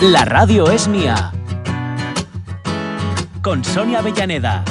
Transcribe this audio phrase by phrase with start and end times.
[0.00, 1.30] La radio es mía.
[3.42, 4.64] Con Sonia Avellaneda.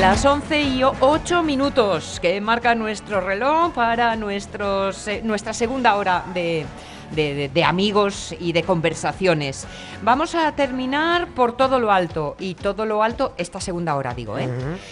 [0.00, 6.66] Las 11 y 8 minutos que marca nuestro reloj para eh, nuestra segunda hora de,
[7.14, 9.66] de, de- de amigos y de conversaciones.
[10.02, 12.36] Vamos a terminar por todo lo alto.
[12.38, 14.48] Y todo lo alto, esta segunda hora digo, ¿eh?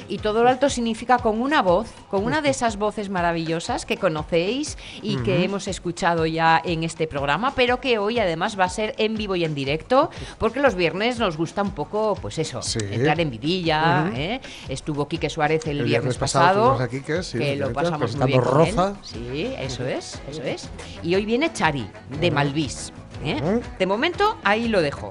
[0.09, 3.97] Y todo lo alto significa con una voz, con una de esas voces maravillosas que
[3.97, 8.69] conocéis y que hemos escuchado ya en este programa, pero que hoy además va a
[8.69, 12.63] ser en vivo y en directo, porque los viernes nos gusta un poco, pues eso,
[12.63, 12.79] Sí.
[12.91, 14.11] entrar en vidilla.
[14.15, 14.41] ¿eh?
[14.69, 18.27] Estuvo Quique Suárez el, El viernes, viernes pasado pasado, Quique, sí, que lo pasamos muy
[18.27, 18.77] bien presentando con él.
[18.77, 18.95] Roza.
[19.03, 20.69] Sí, eso es, eso es.
[21.03, 21.87] Y hoy viene Chari,
[22.21, 22.93] de Malvís.
[23.25, 23.61] ¿eh?
[23.79, 25.11] De momento, ahí lo dejo.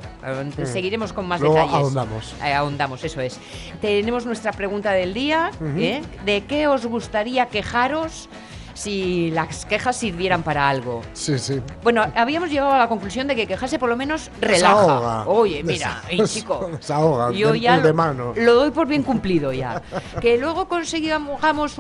[0.65, 1.73] Seguiremos con más Luego detalles.
[1.75, 2.35] ahondamos.
[2.43, 3.39] Eh, ahondamos, eso es.
[3.79, 5.51] Tenemos nuestra pregunta del día.
[5.77, 6.01] ¿eh?
[6.25, 8.27] ¿De qué os gustaría quejaros
[8.73, 11.01] si las quejas sirvieran para algo?
[11.13, 11.61] Sí, sí.
[11.83, 14.81] Bueno, habíamos llegado a la conclusión de que quejarse por lo menos relaja.
[14.81, 15.27] Desahoga.
[15.27, 16.69] Oye, mira, Des- ey, chico.
[16.71, 18.33] desahoga, Yo ya de lo, mano.
[18.35, 19.81] lo doy por bien cumplido ya.
[20.19, 21.39] que luego consigamos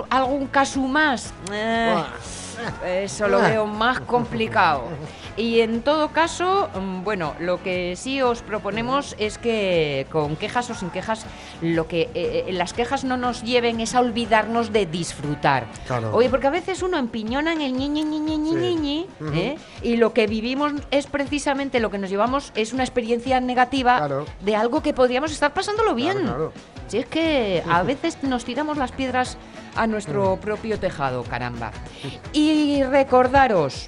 [0.09, 1.33] algún caso más.
[1.51, 1.95] eh,
[2.85, 4.83] eso lo veo más complicado.
[5.37, 10.69] Y en todo caso, mm, bueno, lo que sí os proponemos es que con quejas
[10.69, 11.25] o sin quejas,
[11.61, 15.65] lo que eh, eh, las quejas no nos lleven es a olvidarnos de disfrutar.
[15.87, 16.13] Claro.
[16.13, 18.55] Oye, porque a veces uno empiñona en el ñi, ñi, ñi, ñi, ñi, Sí.
[18.57, 19.07] ñi, ñi,
[19.39, 19.57] ¿eh?
[19.81, 24.25] y lo que vivimos es precisamente lo que nos llevamos es una experiencia negativa Claro.
[24.41, 26.19] de algo que podríamos estar pasándolo bien.
[26.23, 26.51] claro.
[26.91, 29.37] Si es que a veces nos tiramos las piedras
[29.77, 31.71] a nuestro propio tejado, caramba.
[32.33, 33.87] Y recordaros,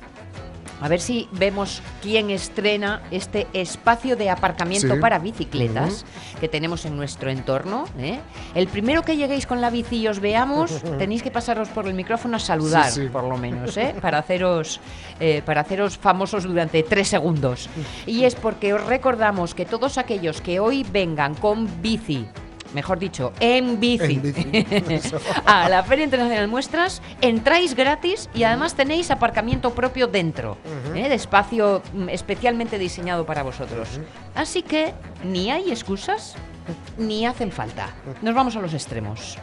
[0.80, 5.02] a ver si vemos quién estrena este espacio de aparcamiento Sí.
[5.02, 6.05] para bicicletas
[6.39, 7.83] que tenemos en nuestro entorno.
[8.00, 8.22] ¿eh?
[8.55, 11.95] El primero que lleguéis con la bici y os veamos, tenéis que pasaros por el
[11.95, 13.10] micrófono a saludar, Sí, sí.
[13.10, 13.94] por lo menos, ¿eh?
[14.02, 14.80] para, haceros,
[15.20, 17.70] eh, para haceros famosos durante tres segundos.
[18.06, 22.26] Y es porque os recordamos que todos aquellos que hoy vengan con bici,
[22.73, 25.20] mejor dicho, en bici, En bici, eso.
[25.45, 30.58] a la Feria Internacional de Muestras, entráis gratis y además tenéis aparcamiento propio dentro,
[30.95, 31.08] ¿eh?
[31.10, 34.00] de espacio mm, especialmente diseñado para vosotros.
[34.36, 36.36] Así que ni hay excusas
[36.98, 37.89] ni hacen falta.
[38.22, 39.38] Nos vamos a los extremos.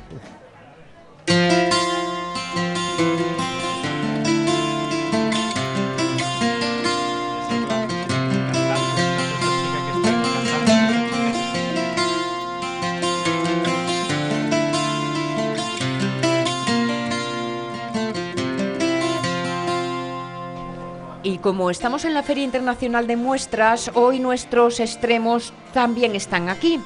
[21.40, 26.80] Como estamos en la Feria Internacional de Muestras, hoy nuestros extremos también están aquí.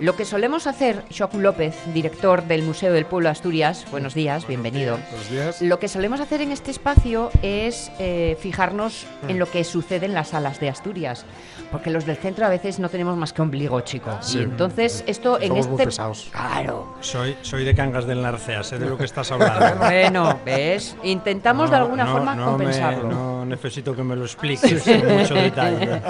[0.00, 4.46] Lo que solemos hacer, Shoku López, director del Museo del Pueblo de Asturias, buenos días,
[4.46, 4.96] bienvenido.
[5.10, 5.60] Buenos días.
[5.62, 10.14] Lo que solemos hacer en este espacio es eh, fijarnos en lo que sucede en
[10.14, 11.26] las salas de Asturias,
[11.72, 14.16] porque los del centro a veces no tenemos más que ombligo, chico.
[14.20, 14.38] Sí.
[14.38, 16.28] Y entonces esto en Somos este muy pesados.
[16.30, 16.94] claro.
[17.00, 19.58] Soy, soy de Cangas del Narcea, sé de lo que estás hablando.
[19.88, 23.08] Bueno, ves, intentamos de alguna no, forma no me- compensarlo.
[23.08, 26.00] no necesito que me lo expliques con mucho detalle.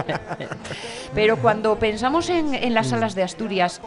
[1.14, 3.80] Pero cuando pensamos en, en las salas de Asturias,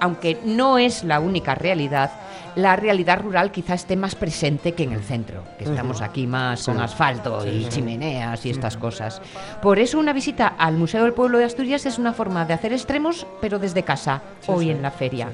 [0.00, 2.10] aunque no es la única realidad,
[2.54, 6.64] la realidad rural quizá esté más presente que en el centro, que estamos aquí más
[6.64, 9.22] con asfalto y chimeneas y estas cosas.
[9.60, 12.72] Por eso una visita al Museo del Pueblo de Asturias es una forma de hacer
[12.72, 15.30] extremos, pero desde casa, hoy en la feria.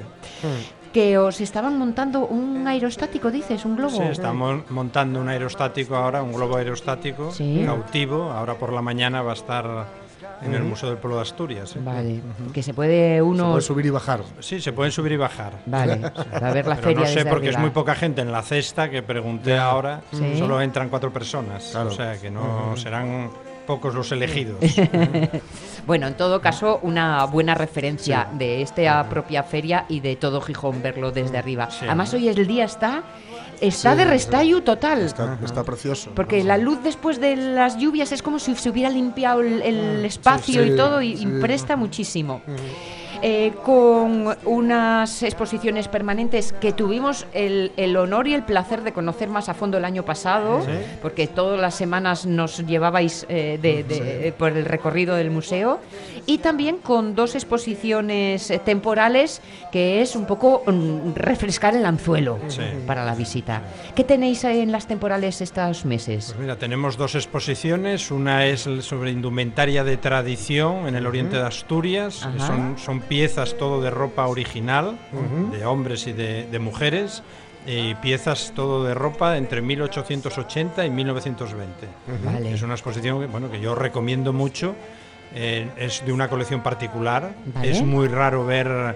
[0.93, 3.95] Que os estaban montando un aerostático, dices, un globo.
[3.97, 7.61] Sí, estamos montando un aerostático ahora, un globo aerostático Sí.
[7.65, 8.31] cautivo.
[8.31, 9.85] Ahora por la mañana va a estar
[10.41, 11.75] en el Museo del Pueblo de Asturias.
[11.75, 11.79] ¿eh?
[11.83, 12.21] Vale,
[12.53, 13.49] que se puede Se uno...
[13.51, 14.21] puede subir y bajar.
[14.39, 15.59] Sí, se pueden subir y bajar.
[15.67, 15.97] Vale,
[16.31, 18.41] para ver la Pero feria no sé desde porque es muy poca gente en la
[18.41, 20.01] cesta que pregunté ahora.
[20.11, 20.37] Sí.
[20.39, 21.69] Solo entran cuatro personas.
[21.71, 21.89] Claro.
[21.89, 23.29] O sea que no serán
[23.69, 24.57] pocos los elegidos.
[25.85, 30.83] Bueno, en todo caso, una buena referencia de esta propia feria y de todo Gijón
[30.83, 31.71] verlo desde arriba.
[31.71, 31.85] Sí.
[31.85, 33.03] Además, hoy el día está
[33.59, 35.01] está Sí, de restallo total.
[35.01, 36.11] Está, está precioso.
[36.13, 40.05] Porque la luz después de las lluvias es como si se hubiera limpiado el, el
[40.05, 41.27] espacio sí, y todo y, y sí.
[41.41, 42.41] presta muchísimo.
[43.21, 49.29] Eh, con unas exposiciones permanentes que tuvimos el, el honor y el placer de conocer
[49.29, 50.61] más a fondo el año pasado,
[51.01, 55.79] porque todas las semanas nos llevabais eh, de- de- por el recorrido del museo,
[56.25, 62.39] y también con dos exposiciones eh, temporales que es un poco mm, refrescar el anzuelo
[62.47, 62.61] Sí.
[62.85, 63.61] para la visita.
[63.95, 66.27] ¿Qué tenéis en las temporales estos meses?
[66.27, 68.11] Pues mira, tenemos dos exposiciones.
[68.11, 72.25] Una es sobre indumentaria de tradición en el oriente de Asturias.
[72.25, 72.47] Ajá.
[72.47, 74.97] Son, son piezas todo de ropa original,
[75.51, 77.23] de hombres y de, de mujeres.
[77.67, 81.87] Y piezas todo de ropa entre 1880 y 1920.
[82.23, 82.53] Vale.
[82.53, 84.75] Es una exposición que, bueno, que yo recomiendo mucho.
[85.35, 87.33] Eh, es de una colección particular.
[87.53, 87.69] Vale.
[87.69, 88.95] Es muy raro ver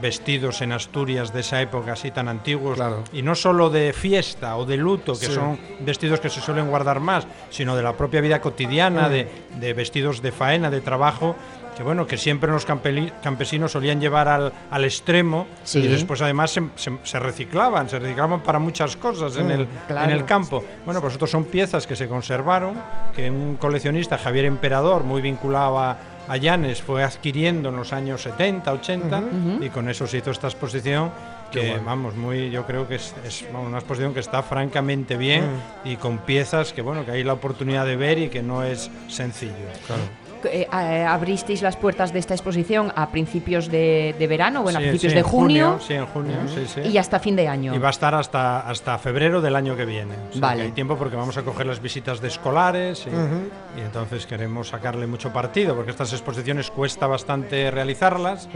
[0.00, 3.04] vestidos en Asturias de esa época así tan antiguos Claro.
[3.12, 5.32] y no solo de fiesta o de luto, que Sí.
[5.32, 9.10] son vestidos que se suelen guardar más, sino de la propia vida cotidiana, Mm.
[9.12, 9.28] de,
[9.60, 11.36] de vestidos de faena, de trabajo,
[11.80, 15.78] que bueno, que siempre los campesinos solían llevar al, al extremo Sí.
[15.78, 20.04] y después además se, se- se reciclaban, se reciclaban para muchas cosas en, el, claro.
[20.10, 20.62] en el campo.
[20.84, 22.74] Bueno, pues estos son piezas que se conservaron,
[23.16, 25.96] que un coleccionista, Javier Emperador, muy vinculado a,
[26.28, 29.22] a Llanes, fue adquiriendo en los años 70, 80
[29.62, 31.10] y con eso se hizo esta exposición
[31.50, 33.14] que vamos muy yo creo que es,
[33.54, 35.44] una exposición que está francamente bien
[35.84, 38.88] y con piezas que bueno que hay la oportunidad de ver y que no es
[39.08, 39.54] sencillo
[40.44, 40.66] eh,
[41.06, 45.12] abristeis las puertas de esta exposición a principios de, de verano, bueno, Sí, a principios
[45.12, 46.80] sí, de en junio, sí en junio sí, sí.
[46.88, 47.74] y hasta fin de año.
[47.74, 50.14] Y va a estar hasta, hasta febrero del año que viene.
[50.30, 50.56] O sea, Vale.
[50.60, 54.68] que hay tiempo porque vamos a coger las visitas de escolares y, y entonces queremos
[54.68, 58.48] sacarle mucho partido porque estas exposiciones cuesta bastante realizarlas.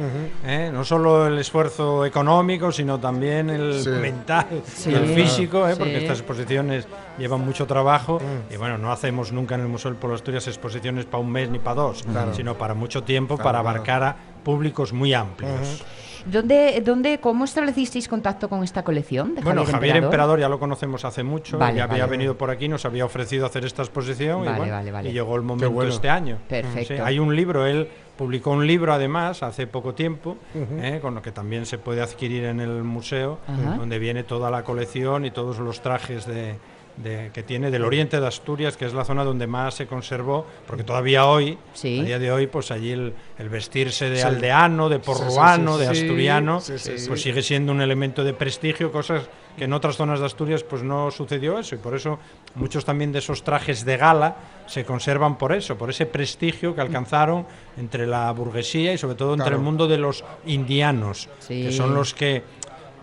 [0.47, 0.71] ¿eh?
[0.73, 3.91] No solo el esfuerzo económico, sino también el Sí.
[3.91, 4.91] mental Sí.
[4.91, 5.75] y el físico, ¿eh?
[5.77, 6.87] porque estas exposiciones
[7.19, 8.21] llevan mucho trabajo
[8.53, 11.49] y bueno, no hacemos nunca en el Museo del Polo Asturias exposiciones para un mes
[11.51, 13.69] ni para dos, sino para mucho tiempo para claro.
[13.69, 15.85] abarcar a públicos muy amplios.
[16.27, 19.35] ¿Dónde, dónde, ¿Cómo establecisteis contacto con esta colección?
[19.35, 20.05] De Bueno, Javier Emperador?
[20.05, 22.11] Emperador ya lo conocemos hace mucho, Vale, ya había vale.
[22.13, 25.11] venido por aquí, nos había ofrecido hacer esta exposición Vale, y, bueno, vale, vale.
[25.11, 25.91] y llegó el momento bueno.
[25.91, 26.39] este año.
[26.49, 26.95] Perfecto.
[26.95, 31.21] Sí, hay un libro, él publicó un libro además hace poco tiempo, eh, con lo
[31.21, 33.41] que también se puede adquirir en el museo,
[33.77, 36.57] donde viene toda la colección y todos los trajes de,
[36.97, 40.47] de- que tiene del oriente de Asturias, que es la zona donde más se conservó,
[40.67, 41.99] porque todavía hoy, Sí.
[42.01, 44.23] a día de hoy, pues allí el, el vestirse de Sí.
[44.23, 47.09] aldeano, de sí, porruano, sí, de asturiano, Sí, sí, sí.
[47.09, 49.23] pues sigue siendo un elemento de prestigio, cosas
[49.57, 52.19] que en otras zonas de Asturias pues no sucedió eso y por eso
[52.57, 54.37] muchos también de esos trajes de gala
[54.67, 59.33] se conservan por eso, por ese prestigio que alcanzaron entre la burguesía y sobre todo
[59.35, 59.57] entre Claro.
[59.59, 61.63] el mundo de los indianos, Sí.
[61.65, 62.43] que son los que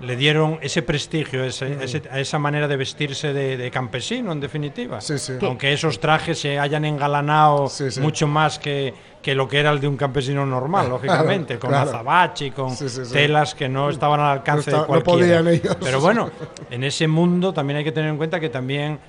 [0.01, 4.39] le dieron ese prestigio, ese- ese- a esa manera de vestirse de, de campesino, en
[4.39, 4.99] definitiva.
[5.01, 5.33] Sí, sí.
[5.41, 9.79] Aunque esos trajes se hayan engalanado Sí, mucho más que, que lo que era el
[9.79, 11.89] de un campesino normal, lógicamente, con claro.
[11.89, 12.75] azabache y con
[13.11, 15.39] telas que no estaban al alcance No de está- no cualquiera.
[15.41, 15.77] podían ellos.
[15.81, 16.31] Pero bueno,
[16.69, 18.99] en ese mundo también hay que tener en cuenta que también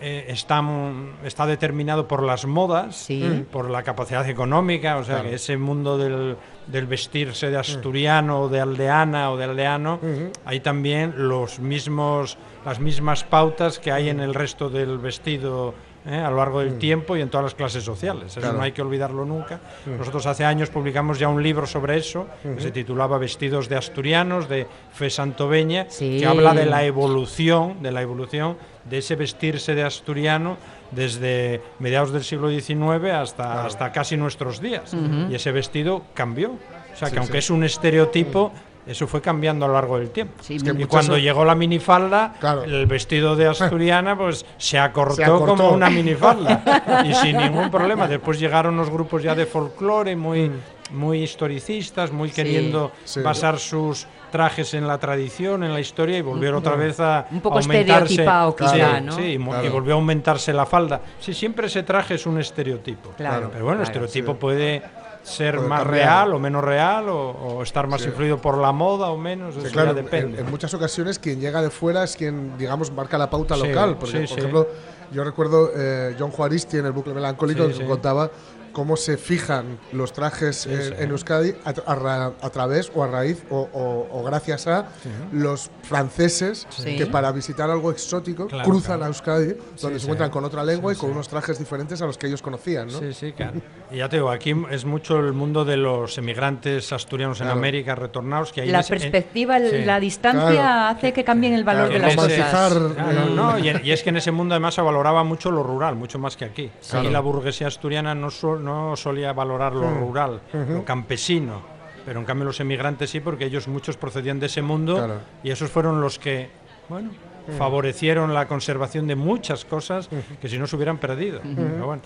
[0.00, 3.44] eh, están- está determinado por las modas, Sí.
[3.50, 5.30] por la capacidad económica, o sea Claro.
[5.30, 10.00] que ese mundo del, del vestirse de asturiano o de aldeana o de aldeano,
[10.44, 15.74] hay también los mismos, las mismas pautas que hay en el resto del vestido
[16.08, 16.14] ¿eh?
[16.18, 18.26] a lo largo del tiempo y en todas las clases sociales.
[18.30, 18.58] Eso Claro.
[18.58, 19.58] no hay que olvidarlo nunca.
[19.86, 24.48] Nosotros hace años publicamos ya un libro sobre eso, que se titulaba Vestidos de Asturianos,
[24.48, 26.18] de Fe Santoveña, Sí.
[26.20, 28.56] que habla de la evolución, de la evolución
[28.88, 30.56] de ese vestirse de asturiano
[30.90, 34.94] desde mediados del siglo XIX hasta, hasta casi nuestros días.
[35.30, 36.50] Y ese vestido cambió.
[36.50, 37.38] O sea, que aunque sí.
[37.38, 38.52] es un estereotipo,
[38.86, 40.34] eso fue cambiando a lo largo del tiempo.
[40.40, 42.62] Sí, que y cuando llegó la minifalda, Claro.
[42.64, 45.46] el vestido de asturiana pues se acortó, Se acortó.
[45.56, 48.06] como una minifalda y sin ningún problema.
[48.06, 50.50] Después llegaron los grupos ya de folclore muy,
[50.92, 53.20] muy historicistas, muy queriendo Sí.
[53.20, 57.40] basar sus trajes en la tradición, en la historia y volver otra vez a Un
[57.40, 58.12] poco aumentarse.
[58.14, 59.12] estereotipado Sí, quizá, ¿no?
[59.12, 59.64] Sí, Claro.
[59.64, 61.00] y volvió a aumentarse la falda.
[61.18, 63.10] Sí, siempre ese traje es un estereotipo.
[63.16, 64.38] Claro, Pero bueno, el claro, estereotipo sí.
[64.38, 64.82] puede
[65.22, 66.04] ser Puede más cambiar.
[66.06, 68.08] real o menos real o, o estar más Sí.
[68.08, 70.40] influido por la moda o menos, Sí, eso claro, ya en, depende.
[70.40, 73.96] en muchas ocasiones quien llega de fuera es quien, digamos, marca la pauta Sí, local.
[73.98, 74.34] Porque, sí, por sí.
[74.38, 74.68] ejemplo,
[75.12, 77.84] yo recuerdo eh, John Juaristi en el bucle melancólico Sí, que sí.
[77.84, 78.30] contaba
[78.76, 80.92] cómo se fijan los trajes en, sí.
[80.98, 84.66] en Euskadi a, tra- a ra- a través o a raíz o, o- o gracias
[84.66, 84.88] a
[85.32, 86.96] los franceses Sí.
[86.98, 89.04] que para visitar algo exótico Claro, cruzan claro.
[89.04, 90.04] a Euskadi, donde Sí, se sí.
[90.04, 91.14] encuentran con otra lengua Sí, y con sí.
[91.14, 92.88] unos trajes diferentes a los que ellos conocían.
[92.88, 92.98] ¿no?
[92.98, 93.54] Sí, sí, claro.
[93.90, 97.46] Y ya te digo, aquí es mucho el mundo de los emigrantes asturianos en.
[97.48, 99.84] América retornados que hay La en- perspectiva, sí.
[99.86, 100.96] la distancia Claro.
[100.98, 102.72] hace que cambien el valor Claro, de las cosas.
[102.74, 105.24] romantizar- Claro, el- no, y, en- y es que en ese mundo además se valoraba
[105.24, 106.70] mucho lo rural, mucho más que aquí.
[106.92, 111.62] Aquí la burguesía asturiana no, sol- no solía valorar lo rural, lo campesino.
[112.04, 115.14] pero en cambio los emigrantes sí, porque ellos muchos procedían de ese mundo Claro.
[115.42, 116.50] y esos fueron los que,
[116.88, 117.10] bueno,
[117.58, 120.08] favorecieron la conservación de muchas cosas
[120.40, 121.40] que si no se hubieran perdido.
[121.42, 122.02] Pero bueno.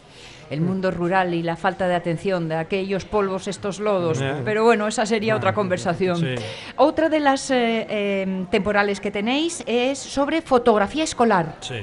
[0.50, 4.20] El mundo rural y la falta de atención de aquellos polvos, estos lodos.
[4.44, 6.16] Pero bueno, esa sería otra conversación.
[6.16, 6.35] Sí.
[6.76, 11.56] Otra de las eh, eh, temporales que tenéis es sobre fotografía escolar.
[11.61, 11.76] Sí.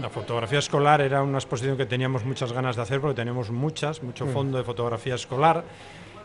[0.00, 4.02] La fotografía escolar era una exposición que teníamos muchas ganas de hacer porque tenemos muchas,
[4.04, 4.28] mucho Mm.
[4.32, 5.64] fondo de fotografía escolar.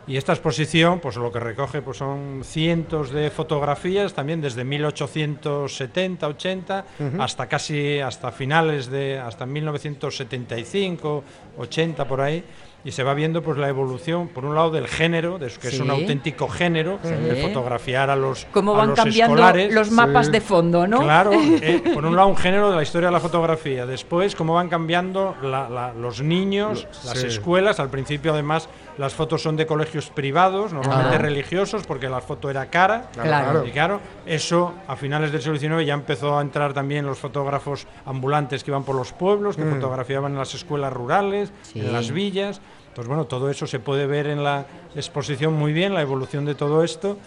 [0.08, 6.26] Y esta exposición, pues lo que recoge pues son cientos de fotografías, también desde 1870,
[6.26, 6.84] 80,
[7.18, 11.24] hasta casi hasta finales de hasta 1975,
[11.58, 12.42] 80 por ahí.
[12.84, 15.80] Y se va viendo pues la evolución, por un lado, del género, de, que es
[15.80, 19.74] un auténtico género, de fotografiar a los, Cómo a van los cambiando escolares.
[19.74, 20.32] los mapas Sí.
[20.32, 21.00] de fondo, ¿no?
[21.00, 24.54] Claro, eh, por un lado un género de la historia de la fotografía, después cómo
[24.54, 29.66] van cambiando la- la- los niños, las escuelas, al principio además las fotos son de
[29.66, 31.22] colegios privados, normalmente Ajá.
[31.22, 33.10] religiosos, porque la foto era cara.
[33.12, 33.64] Claro.
[33.66, 37.86] Y claro, eso a finales del siglo XIX ya empezó a entrar también los fotógrafos
[38.06, 41.80] ambulantes que iban por los pueblos, que fotografiaban en las escuelas rurales, Sí.
[41.80, 42.60] en las villas.
[42.88, 46.54] Entonces, bueno, todo eso se puede ver en la exposición muy bien, la evolución de
[46.54, 47.18] todo esto.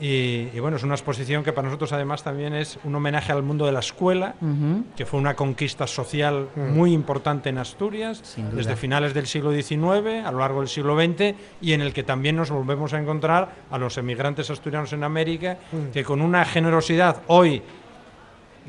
[0.00, 3.42] Y, y bueno, es una exposición que para nosotros además también es un homenaje al
[3.42, 4.36] mundo de la escuela,
[4.96, 10.30] que fue una conquista social muy importante en Asturias, desde finales del siglo XIX a
[10.30, 13.76] lo largo del siglo XX, y en el que también nos volvemos a encontrar a
[13.76, 15.58] los emigrantes asturianos en América,
[15.92, 17.60] que con una generosidad hoy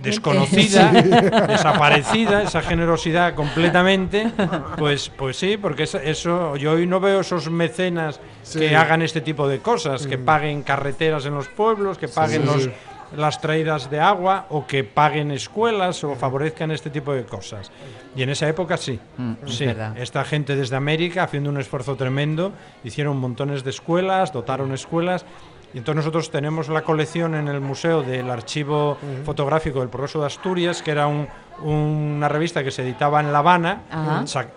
[0.01, 0.91] desconocida,
[1.47, 4.31] desaparecida, esa generosidad completamente,
[4.77, 8.59] pues, pues sí, porque eso, yo hoy no veo esos mecenas Sí.
[8.59, 12.47] que hagan este tipo de cosas, que paguen carreteras en los pueblos, que paguen sí,
[12.47, 12.71] los, sí.
[13.15, 17.69] las traídas de agua o que paguen escuelas o favorezcan este tipo de cosas.
[18.15, 22.51] Y en esa época sí, Mm, sí, esta gente desde América haciendo un esfuerzo tremendo,
[22.83, 25.25] hicieron montones de escuelas, dotaron escuelas.
[25.73, 30.25] Y entonces nosotros tenemos la colección en el museo del archivo fotográfico del Progreso de
[30.27, 31.27] Asturias, que era un-
[31.61, 33.81] una revista que se editaba en La Habana.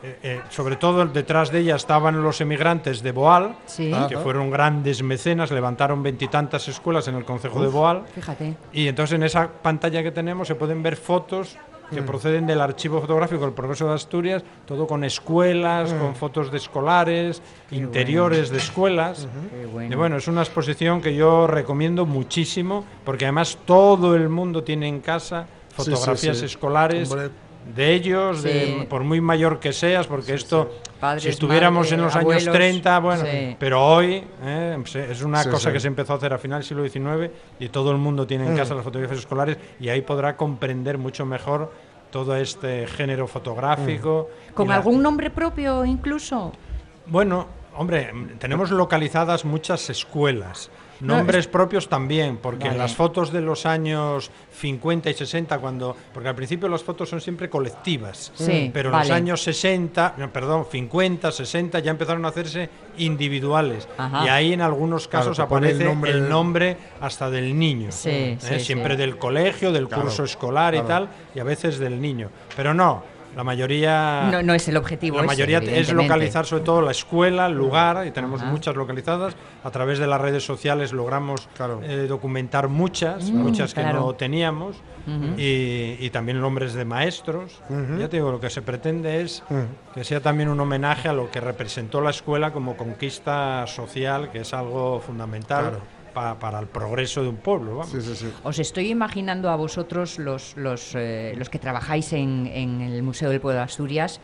[0.02, 3.92] Eh, eh, sobre todo detrás de ella estaban los emigrantes de Boal, Sí.
[4.09, 8.04] Que fueron grandes mecenas, levantaron veintitantas escuelas en el concejo de Boal.
[8.14, 8.54] Fíjate.
[8.73, 11.57] Y entonces en esa pantalla que tenemos se pueden ver fotos
[11.92, 16.58] que proceden del archivo fotográfico del Progreso de Asturias, todo con escuelas, con fotos de
[16.58, 19.28] escolares, interiores de escuelas.
[19.50, 19.92] Qué bueno.
[19.92, 24.88] Y bueno, es una exposición que yo recomiendo muchísimo, porque además todo el mundo tiene
[24.88, 25.46] en casa
[25.76, 26.44] Sí, sí, fotografías sí.
[26.44, 27.30] escolares Hombre.
[27.75, 28.49] De ellos, Sí.
[28.49, 32.42] de- por muy mayor que seas, porque esto, Padres, si estuviéramos madre, en los abuelos,
[32.45, 33.57] años 30, bueno, sí.
[33.59, 35.73] pero hoy eh, se- es una Sí, cosa sí.
[35.75, 38.47] que se empezó a hacer a final del siglo XIX y todo el mundo tiene
[38.47, 41.73] en casa las fotografías escolares y ahí podrá comprender mucho mejor
[42.11, 44.28] todo este género fotográfico.
[44.50, 46.52] y ¿Con la- algún nombre propio incluso?
[47.07, 50.71] Bueno, hombre, mm, tenemos localizadas muchas escuelas.
[51.06, 52.78] Nombres propios también, porque en Vale.
[52.78, 54.30] las fotos de los años
[54.61, 55.97] 50 y 60, cuando.
[56.14, 58.32] Porque al principio las fotos son siempre colectivas.
[58.35, 59.09] Sí, Pero en vale.
[59.09, 62.68] los años 60, no, perdón, 50, 60 ya empezaron a hacerse
[62.99, 63.88] individuales.
[63.99, 64.25] Ajá.
[64.25, 67.90] Y ahí en algunos casos el aparece el nombre hasta del niño.
[67.90, 68.37] Sí, ¿eh?
[68.40, 69.00] sí, Siempre sí.
[69.00, 72.30] del colegio, del Claro, curso escolar y tal, y a veces del niño.
[72.56, 73.02] Pero no,
[73.36, 74.28] la mayoría.
[74.30, 75.16] No, no es el objetivo.
[75.18, 78.50] La ese, mayoría es localizar sobre todo la escuela, el lugar, y tenemos Ajá.
[78.50, 79.34] muchas localizadas.
[79.64, 81.80] A través de las redes sociales logramos Claro.
[81.82, 84.00] eh, documentar muchas, Mm, muchas que claro.
[84.00, 84.76] no teníamos,
[85.36, 87.60] y, y también nombres de maestros.
[87.98, 89.42] Ya te digo, lo que se pretende es
[89.94, 94.40] que sea también un homenaje a lo que representó la escuela como conquista social, que
[94.40, 95.80] es algo fundamental Claro.
[96.12, 97.76] Pa- para el progreso de un pueblo.
[97.78, 97.90] vamos.
[97.90, 98.33] Sí, sí, sí.
[98.45, 103.31] Os estoy imaginando a vosotros, los, los, eh, los que trabajáis en, en el Museo
[103.31, 104.21] del Pueblo de Asturias,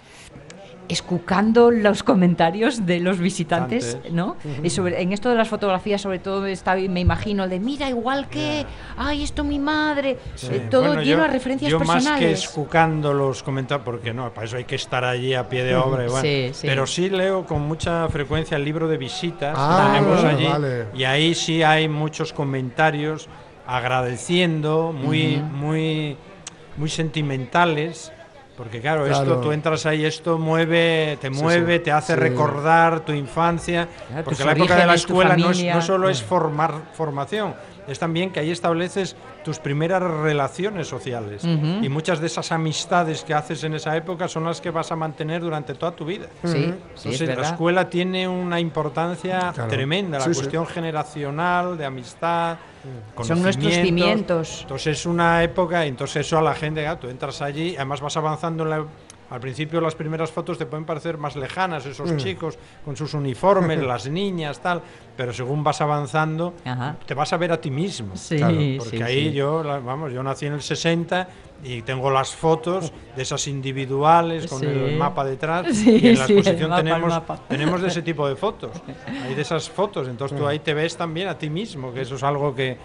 [0.89, 4.13] escucando los comentarios de los visitantes, Antes.
[4.13, 4.37] ¿no?
[4.63, 7.89] Y sobre, en esto de las fotografías, sobre todo, está, me imagino el de mira,
[7.89, 8.65] igual que,
[8.97, 10.19] ay, esto mi madre,
[10.51, 12.45] eh, todo Bueno, lleno yo- de referencias yo más que personales.
[12.45, 16.05] escucando los comentarios, porque no, para eso hay que estar allí a pie de obra.
[16.05, 16.67] y bueno, Sí, sí.
[16.67, 20.47] Pero sí leo con mucha frecuencia el libro de visitas Ah, que tenemos vale, allí.
[20.47, 20.87] vale.
[20.95, 23.29] Y ahí sí hay muchos comentarios
[23.67, 26.17] agradeciendo, muy, muy,
[26.77, 28.13] muy sentimentales.
[28.59, 29.23] Porque claro, Claro.
[29.23, 31.85] esto tú entras ahí, esto mueve, te mueve, sí.
[31.85, 32.19] te hace Sí.
[32.21, 33.87] recordar tu infancia.
[34.09, 37.55] Claro, porque la época de la escuela no, es, no solo es formar formación,
[37.89, 41.43] es también que ahí estableces tus primeras relaciones sociales.
[41.45, 44.97] Y muchas de esas amistades que haces en esa época son las que vas a
[44.97, 46.27] mantener durante toda tu vida.
[46.45, 49.71] Sí, sí, es Entonces, la escuela tiene una importancia Claro.
[49.71, 50.37] tremenda, la Sí, sí.
[50.41, 52.59] cuestión generacional, de amistad.
[53.23, 54.61] Son nuestros cimientos.
[54.63, 58.17] Entonces es una época, y entonces eso a la gente, tú entras allí, además vas
[58.17, 58.85] avanzando en la,
[59.31, 62.17] Al principio las primeras fotos te pueden parecer más lejanas, esos Mm.
[62.17, 64.81] chicos con sus uniformes, las niñas, tal,
[65.17, 66.97] pero según vas avanzando, Ajá.
[67.07, 68.17] te vas a ver a ti mismo.
[68.17, 69.33] Sí, Claro, sí, porque ahí sí.
[69.35, 71.29] yo, la- vamos, yo nací en el 60
[71.63, 74.67] y tengo las fotos de esas individuales con Sí.
[74.67, 78.37] el mapa detrás Sí, y en la exposición mapa, tenemos, tenemos de ese tipo de
[78.37, 78.71] fotos.
[79.25, 82.15] Hay de esas fotos, entonces tú ahí te ves también a ti mismo, que eso
[82.15, 82.77] es algo que,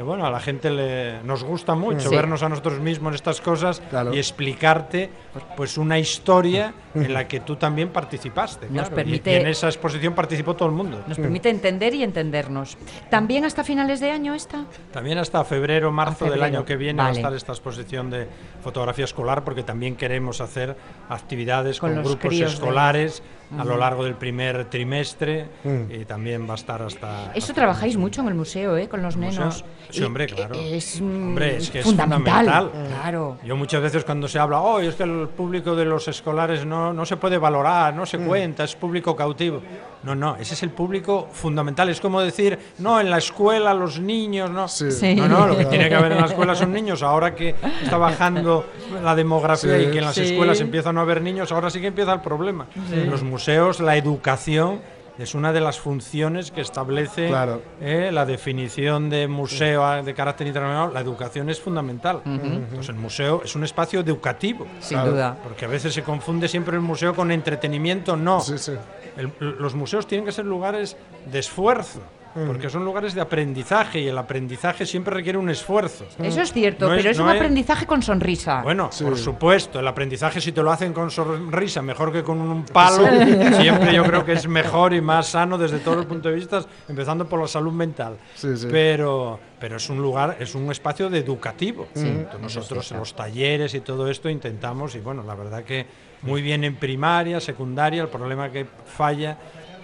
[0.00, 2.16] que, bueno, a la gente le, nos gusta mucho Sí.
[2.16, 4.14] vernos a nosotros mismos en estas cosas Claro.
[4.14, 5.10] y explicarte
[5.58, 8.64] pues una historia en la que tú también participaste.
[8.70, 11.04] Nos claro, permite- y en esa exposición participó todo el mundo.
[11.06, 12.78] Nos permite entender y entendernos.
[13.10, 14.64] ¿También hasta finales de año esta?
[14.90, 18.26] También hasta febrero, marzo del año que viene va a estar esta exposición de
[18.62, 20.76] fotografía escolar porque también queremos hacer
[21.10, 23.22] actividades Con grupos de- escolares
[23.58, 25.46] a lo largo del primer trimestre
[25.90, 27.26] y también va a estar hasta...
[27.32, 28.88] Eso hasta- trabajáis mucho en el museo, ¿eh?
[28.88, 29.40] Con los ¿El museo?
[29.40, 29.64] nenos.
[29.90, 30.54] Sí, hombre, claro.
[30.54, 32.46] Es, mm, Hombre, es que es fundamental.
[32.46, 32.88] fundamental.
[33.00, 33.38] Claro.
[33.44, 36.92] Yo muchas veces cuando se habla, oh, es que el público de los escolares no,
[36.92, 39.60] no se puede valorar, no se cuenta, es público cautivo.
[40.02, 41.88] No, no, ese es el público fundamental.
[41.90, 44.66] Es como decir, no, en la escuela los niños, no.
[44.66, 44.90] Sí.
[44.90, 45.14] Sí.
[45.14, 47.02] No, no, lo que tiene que haber en la escuela son niños.
[47.02, 48.64] Ahora que está bajando
[49.02, 49.84] la demografía Sí.
[49.84, 50.22] y que en las Sí.
[50.22, 52.66] escuelas empiezan a haber niños, ahora sí que empieza el problema.
[52.92, 54.80] En los museos, la educación
[55.18, 57.60] es una de las funciones que establece Claro.
[57.80, 60.94] eh, la definición de museo a- de carácter internacional.
[60.94, 62.22] La educación es fundamental.
[62.24, 64.66] Entonces, el museo es un espacio educativo.
[64.80, 65.12] Sin Claro.
[65.12, 65.36] duda.
[65.42, 68.16] Porque a veces se confunde siempre el museo con entretenimiento.
[68.16, 68.40] No.
[68.40, 68.72] Sí, sí.
[69.16, 70.96] El- los museos tienen que ser lugares
[71.30, 72.00] de esfuerzo,
[72.46, 76.06] porque son lugares de aprendizaje y el aprendizaje siempre requiere un esfuerzo.
[76.22, 78.62] Eso es cierto, No pero es, no un es- aprendizaje con sonrisa.
[78.62, 79.04] Bueno, Sí.
[79.04, 83.04] por supuesto, el aprendizaje si te lo hacen con sonrisa mejor que con un palo,
[83.60, 86.64] siempre yo creo que es mejor y más sano desde todos los puntos de vista,
[86.88, 88.16] empezando por la salud mental.
[88.34, 88.68] Sí, sí.
[88.70, 91.88] Pero, pero es un lugar, es un espacio de educativo.
[91.94, 95.86] Entonces, nosotros en los talleres y todo esto intentamos, y bueno, la verdad que
[96.22, 99.36] muy bien en primaria, secundaria, el problema que falla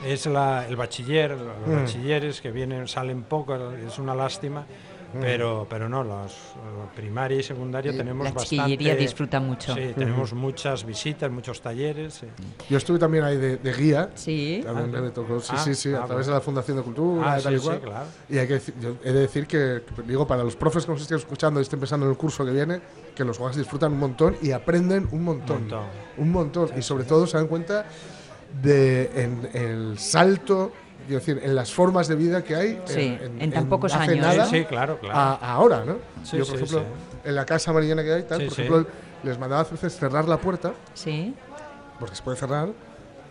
[0.05, 4.67] es la, el bachiller, los bachilleres que vienen, salen poco, es una lástima.
[5.19, 6.37] Pero, pero no, los, eh,
[6.95, 8.57] primaria y secundaria tenemos la bastante.
[8.57, 9.73] chiquillería disfruta mucho.
[9.73, 12.15] Sí, tenemos muchas visitas, muchos talleres.
[12.15, 12.27] sí.
[12.69, 14.11] Yo estuve también ahí de, de guía.
[14.15, 14.61] Sí.
[14.63, 17.33] También me tocó, sí, Ah, sí, sí, a ah, través de la Fundación de Cultura
[17.35, 17.77] Ah, y tal sí, y cual.
[17.77, 18.07] sí, claro.
[18.29, 21.01] Y hay que decir- yo he de decir que, digo, para los profes que nos
[21.01, 22.81] estén escuchando y estén pensando en el curso que viene,
[23.15, 25.61] que los jugadores disfrutan un montón y aprenden un montón.
[25.63, 25.85] montón.
[26.19, 26.71] Un montón.
[26.77, 27.87] Y sobre todo se dan cuenta
[28.63, 30.73] de en, el salto,
[31.07, 32.81] quiero decir, en las formas de vida que hay.
[32.87, 34.27] Sí, en tan pocos hace años.
[34.27, 35.17] nada Sí, sí, claro, claro.
[35.19, 35.97] a- ahora, ¿no?
[36.25, 37.19] Sí, Yo, sí, por ejemplo, sí.
[37.29, 38.63] en la casa amarillana que hay, tal, Sí, por sí.
[38.63, 38.87] ejemplo,
[39.23, 41.35] les mandaba a veces cerrar la puerta, Sí.
[41.99, 42.69] porque se puede cerrar,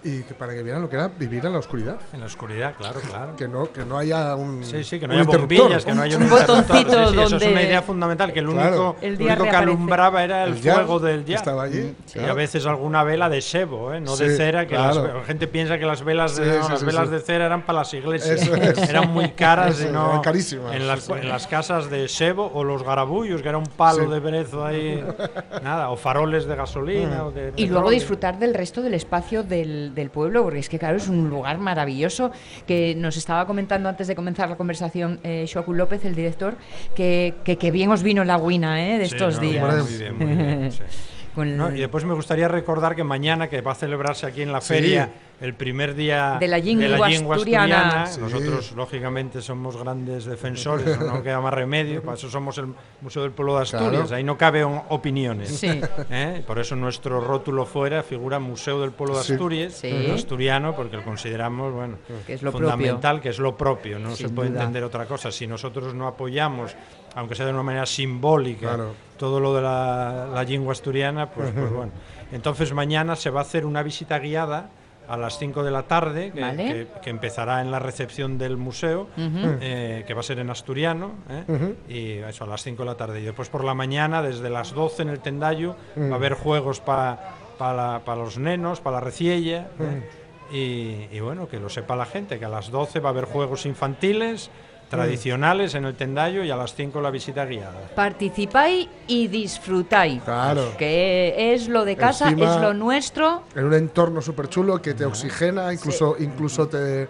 [0.05, 1.97] y que para que vieran lo que era vivir en la oscuridad.
[2.13, 3.35] En la oscuridad, claro, claro.
[3.35, 4.63] Que no, que no haya un.
[4.63, 5.57] Sí, sí, que no un haya interruptor.
[5.59, 8.31] bombillas, que no haya un, Un botoncito Sí, sí, Eso es donde- una idea fundamental,
[8.31, 8.95] que el único, Claro.
[9.01, 11.37] El único que alumbraba era el, El ya, fuego del que ya.
[11.37, 12.31] estaba allí, Y claro.
[12.31, 13.99] a veces alguna vela de sebo, ¿eh?
[13.99, 15.03] no de Sí, cera, que claro.
[15.03, 17.11] las- la gente piensa que las velas, de, Sí, no, sí, las sí, velas sí.
[17.15, 18.41] de cera eran para las iglesias.
[18.43, 18.77] Eso es.
[18.89, 20.21] Eran muy caras y no.
[20.21, 21.19] carísimas, En las, sí, sí.
[21.19, 24.11] en las casas de sebo o los garabullos, que era un palo Sí.
[24.11, 25.03] de brezo ahí.
[25.63, 27.25] nada, o faroles de gasolina.
[27.25, 30.77] o de Y luego disfrutar del resto del espacio del, del pueblo, porque es que,
[30.77, 32.31] claro, es un lugar maravilloso
[32.67, 36.55] que nos estaba comentando antes de comenzar la conversación eh, Joaquín López, el director,
[36.95, 39.83] que, que, que bien os vino la guina eh, de Sí, estos no, días.
[39.83, 40.71] Muy bien, muy bien.
[40.71, 40.79] sí.
[41.35, 44.51] Con- No, y después me gustaría recordar que mañana, que va a celebrarse aquí en
[44.53, 45.09] la feria,
[45.41, 48.03] el primer día De la lengua asturiana.
[48.03, 52.67] asturiana, nosotros lógicamente somos grandes defensores, no, queda más remedio, para eso somos el
[53.01, 54.15] Museo del Pueblo de Asturias, Claro.
[54.15, 55.49] ahí no cabe un- opiniones.
[55.59, 55.81] Sí.
[56.09, 56.41] ¿eh?
[56.47, 59.33] Por eso nuestro rótulo fuera figura Museo del Pueblo de Sí.
[59.33, 60.09] Asturias, Sí.
[60.13, 64.29] asturiano, porque lo consideramos bueno, Que es lo fundamental, que es lo propio, no Sin
[64.29, 64.61] se puede duda.
[64.61, 65.31] entender otra cosa.
[65.33, 66.75] Si nosotros no apoyamos,
[67.13, 68.93] aunque sea de una manera simbólica, Claro.
[69.17, 71.91] Todo lo de la, la lengua asturiana, pues, pues bueno.
[72.31, 74.69] Entonces mañana se va a hacer una visita guiada
[75.07, 76.63] a las 5 de la tarde, que, Vale.
[76.65, 81.11] que- que empezará en la recepción del museo, eh, que va a ser en asturiano,
[81.29, 81.75] ¿eh?
[81.87, 83.21] y eso a las 5 de la tarde.
[83.21, 86.79] Y después por la mañana, desde las 12 en el Tendayo, va a haber juegos
[86.79, 89.67] para los nenos, para la reciella.
[89.79, 90.09] ¿eh?
[90.51, 93.25] Y, y bueno, que lo sepa la gente, que a las 12 va a haber
[93.25, 94.49] juegos infantiles
[94.89, 97.89] tradicionales en el Tendayo y a las 5 la visita guiada.
[97.95, 100.21] Participáis y disfrutáis.
[100.23, 100.73] Claro.
[100.77, 103.43] Que es lo de casa, Encima- es lo nuestro.
[103.55, 107.07] En un entorno súper chulo que te oxigena, incluso, incluso te,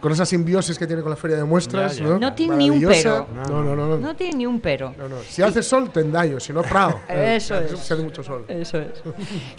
[0.00, 1.96] con esa simbiosis que tiene con la feria de muestras.
[1.96, 2.08] Ya, ya.
[2.10, 2.18] ¿no?
[2.18, 3.26] No tiene ni un pero.
[3.34, 3.86] No, no, no.
[3.86, 3.96] no.
[3.98, 4.94] No tiene ni un pero.
[4.96, 5.16] No, no.
[5.28, 7.00] Si hace sol, tendaño, si no, prado.
[7.08, 7.78] Eso Eh, es.
[7.80, 8.44] Si hace mucho sol.
[8.48, 8.88] Eso es.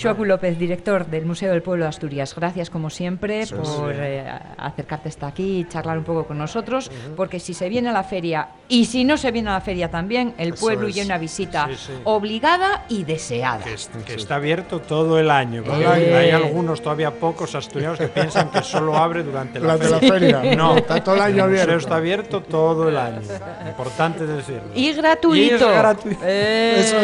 [0.02, 2.34] Joaquín López, director del Museo del Pueblo de Asturias.
[2.36, 4.26] Gracias, como siempre, Eso por eh,
[4.58, 6.90] acercarte hasta aquí y charlar un poco con nosotros.
[7.16, 9.90] Porque si se viene a la feria y si no se viene a la feria
[9.92, 10.98] también, el Eso pueblo es.
[10.98, 11.94] y una visita Sí, sí.
[12.04, 13.64] obligada y deseada.
[13.64, 15.64] Que, es- que está abierto todo el año.
[15.66, 20.00] el hay, algunos, todavía pocos asturianos que piensan que solo abre durante la Durante la
[20.14, 20.29] feria.
[20.56, 21.78] No, Está todo el año el museo abierto.
[21.78, 23.22] está abierto todo el año.
[23.68, 24.70] Importante decirlo.
[24.74, 25.36] Y gratuito.
[25.36, 26.20] Y es gratuito.
[26.32, 26.76] Eh.
[26.80, 26.98] Eso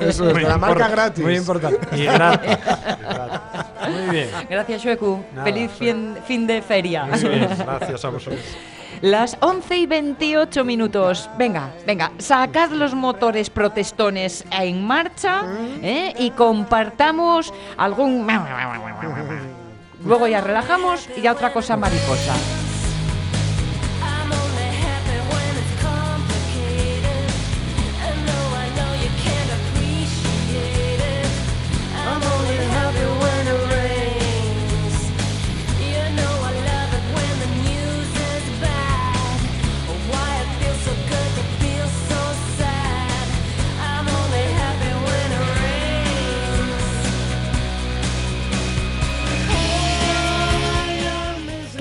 [0.00, 0.20] es.
[0.20, 1.24] Eso la marca gratis.
[1.24, 1.78] Muy importante.
[1.96, 2.56] Y gratis.
[3.00, 3.64] gratis.
[3.88, 4.28] Muy bien.
[4.48, 5.20] Gracias, Shueku.
[5.32, 7.04] Nada, Feliz fin, fin de feria.
[7.04, 7.48] Muy bien.
[7.58, 8.40] Gracias a vosotros.
[9.00, 11.28] Las 11 y 28 minutos.
[11.36, 15.42] Venga, venga, sacad los motores protestones en marcha
[15.82, 16.14] ¿eh?
[16.18, 18.26] y compartamos algún...
[20.04, 22.63] Luego ya relajamos y ya otra cosa mariposa.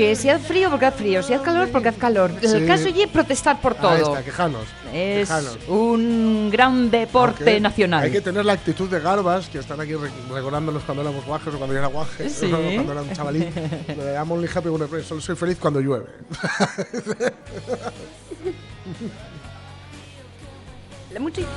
[0.06, 0.18] Rains.
[0.20, 1.24] Que si hace frío, porque hace frío.
[1.24, 2.32] Si hace calor, porque hace calor.
[2.42, 2.66] El Sí.
[2.66, 4.13] caso es protestar por Ahí todo.
[4.13, 4.63] está, quejanos.
[4.94, 5.58] Es quejanos.
[5.68, 8.04] un gran deporte Aunque nacional.
[8.04, 11.54] Hay que tener la actitud de Garbas, que están aquí re- recordándonos cuando éramos guajes
[11.54, 12.50] o cuando yo era guaje, Sí.
[12.76, 13.50] cuando era un chavalín.
[14.18, 16.06] I'm only happy when it solo soy feliz cuando llueve.
[21.13, 21.48] La música.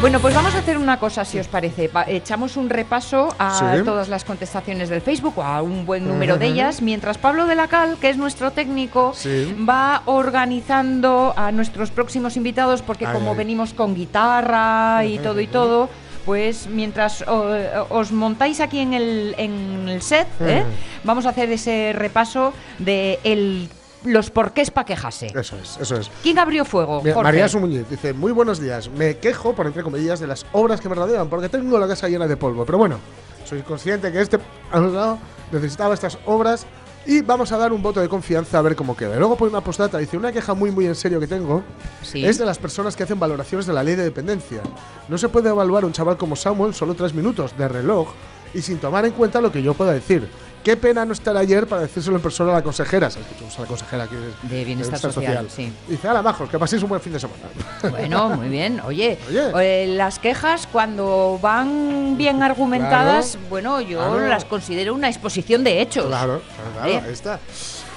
[0.00, 1.88] Bueno, pues vamos a hacer una cosa, si os parece.
[1.88, 3.84] Pa- echamos un repaso a Sí.
[3.84, 7.56] todas las contestaciones del Facebook, o a un buen número de ellas, mientras Pablo de
[7.56, 9.56] la Cal, que es nuestro técnico, Sí.
[9.68, 13.38] va organizando a nuestros próximos invitados, porque Ay, como ay.
[13.38, 15.88] venimos con guitarra y todo y todo,
[16.24, 17.56] pues mientras o-
[17.90, 20.62] os montáis aquí en el, en el set, ¿eh?
[21.02, 23.68] vamos a hacer ese repaso de el,
[24.04, 25.26] los porqués para quejarse.
[25.26, 26.10] Eso es, eso es.
[26.22, 27.00] ¿Quién abrió fuego?
[27.02, 27.28] Mira, Jorge?
[27.28, 30.88] María Sumuñiz dice, muy buenos días, me quejo, por entre comillas, de las obras que
[30.88, 32.98] me rodean, porque tengo la casa llena de polvo, pero bueno,
[33.44, 34.38] soy consciente que este
[34.70, 35.18] alumnado
[35.50, 36.66] necesitaba estas obras
[37.06, 39.16] y vamos a dar un voto de confianza a ver cómo queda.
[39.16, 41.62] Luego pone una postdata, dice, una queja muy muy en serio que tengo
[42.02, 42.24] Sí.
[42.24, 44.60] es de las personas que hacen valoraciones de la ley de dependencia.
[45.08, 48.08] No se puede evaluar un chaval como Samuel solo tres minutos de reloj
[48.52, 50.28] y sin tomar en cuenta lo que yo pueda decir.
[50.64, 53.08] Qué pena no estar ayer para decírselo en persona a la consejera.
[53.10, 55.72] ¿Sabes que a la consejera aquí De Bienestar Social, sí.
[55.88, 57.42] Dice, hola, majos, que paséis un buen fin de semana.
[57.90, 58.80] Bueno, muy bien.
[58.80, 59.52] Oye, Oye.
[59.62, 63.46] eh, las quejas cuando van bien argumentadas, Claro.
[63.48, 64.26] bueno, yo Claro.
[64.28, 66.06] las considero una exposición de hechos.
[66.06, 67.02] Claro, claro, claro, ¿Eh?
[67.06, 67.38] ahí está.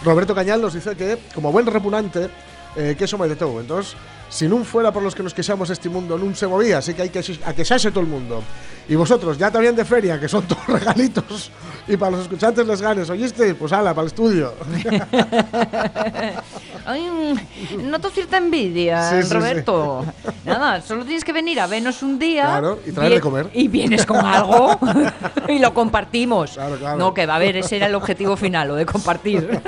[0.03, 2.29] Roberto Cañal nos dice que, como buen repugnante,
[2.75, 3.59] eh, que somos de todo.
[3.59, 3.95] Entonces,
[4.31, 7.03] si no fuera por los que nos queixamos este mundo, no se movía, así que
[7.03, 8.41] hay que a queixarse todo el mundo.
[8.89, 11.51] Y vosotros, ya también de feria, que son todos regalitos,
[11.87, 13.53] y para los escuchantes les ganes, ¿oíste?
[13.55, 14.53] Pues ala, para el estudio.
[16.85, 19.33] Ay, mm, noto cierta envidia, Sí, sí, sí.
[19.35, 20.05] Roberto.
[20.45, 22.43] Nada, solo tienes que venir a vernos un día.
[22.45, 23.49] Claro, y traer de vie- comer.
[23.53, 24.79] Y vienes con algo
[25.47, 26.51] y lo compartimos.
[26.53, 26.97] Claro, claro.
[26.97, 29.61] No, que va a haber, ese era el objetivo final, lo de compartir.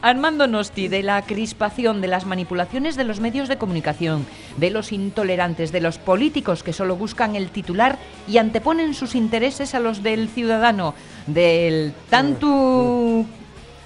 [0.00, 4.26] Armando Nosti, de la crispación, de las manipulaciones de los medios de comunicación,
[4.56, 9.74] de los intolerantes, de los políticos que solo buscan el titular y anteponen sus intereses
[9.74, 10.94] a los del ciudadano,
[11.26, 13.24] del tanto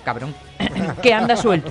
[0.04, 0.34] cabrón
[1.02, 1.70] que anda suelto.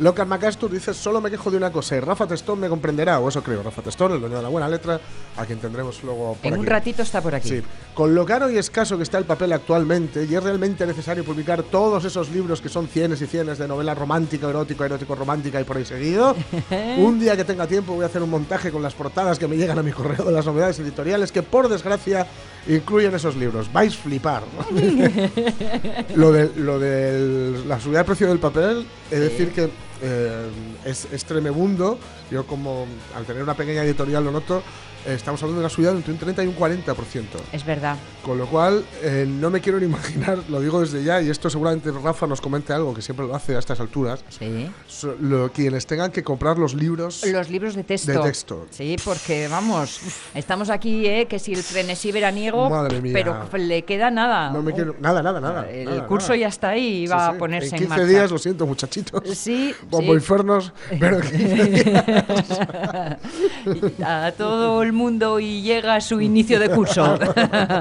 [0.00, 0.04] Ahí.
[0.04, 3.28] Locan Macastur dice, solo me quejo de una cosa, y Rafa Testón me comprenderá, o
[3.28, 5.00] eso creo, Rafa Testón, el dueño de la buena letra,
[5.36, 7.48] a quien tendremos luego por En un ratito está por aquí.
[7.48, 7.62] Sí,
[7.94, 11.62] con lo caro y escaso que está el papel actualmente, y es realmente necesario publicar
[11.64, 15.64] todos esos libros que son cienes y cienes de novela romántica, erótico, erótico, romántica y
[15.64, 16.34] por ahí seguido.
[16.98, 19.56] un día que tenga tiempo voy a hacer un montaje con las portadas que me
[19.56, 22.26] llegan a mi correo de las novedades editoriales que por desgracia
[22.68, 23.72] incluyen esos libros.
[23.72, 24.42] Vais a flipar.
[26.14, 30.48] lo de, lo de la subida de precio del papel, es decir que eh,
[30.84, 31.98] es, es tremebundo.
[32.30, 34.62] Yo como al tener una pequeña editorial lo noto,
[35.06, 37.24] estamos hablando de una subida de entre un 30 y un 40%.
[37.52, 37.96] Es verdad.
[38.24, 41.48] Con lo cual, eh, no me quiero ni imaginar, lo digo desde ya, y esto
[41.50, 44.70] seguramente Rafa nos comente algo que siempre lo hace a estas alturas, Sí.
[44.86, 47.24] so- lo- quienes tengan que comprar los libros.
[47.26, 48.12] Los libros de texto.
[48.12, 48.66] De texto.
[48.70, 50.00] Sí, porque vamos,
[50.34, 51.26] estamos aquí, ¿eh?
[51.26, 53.12] Que si el frenesí veraniego, Madre mía.
[53.14, 54.50] pero le queda nada.
[54.50, 54.94] no me quiero.
[55.00, 55.70] Nada, nada, nada.
[55.70, 56.36] El nada, curso nada.
[56.40, 57.36] ya está ahí y va sí.
[57.36, 58.04] a ponerse en, en 15 marcha.
[58.06, 59.22] días, lo siento, muchachitos.
[59.36, 60.12] Sí, como Sí.
[60.12, 61.20] infernos, pero
[64.04, 67.18] a todo el mundo y llega a su inicio de curso.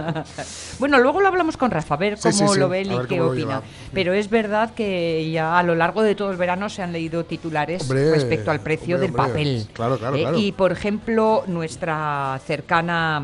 [0.80, 3.08] bueno, luego lo hablamos con Rafa, a ver cómo sí, sí, lo ve él y
[3.08, 3.62] qué opina.
[3.94, 7.26] Pero es verdad que ya a lo largo de todo el verano se han leído
[7.26, 9.34] titulares Hombre, respecto al precio hombre, del hombre.
[9.34, 9.68] papel.
[9.74, 10.38] Claro, claro, Eh, claro.
[10.40, 13.22] Y por ejemplo, nuestra cercana.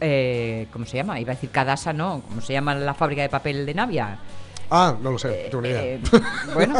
[0.00, 1.20] eh, ¿Cómo se llama?
[1.20, 2.22] Iba a decir Cadasa, ¿no?
[2.28, 4.18] ¿Cómo se llama la fábrica de papel de Navia?
[4.70, 5.82] Ah, no lo sé, tengo ni idea.
[5.84, 6.00] Eh,
[6.54, 6.74] bueno,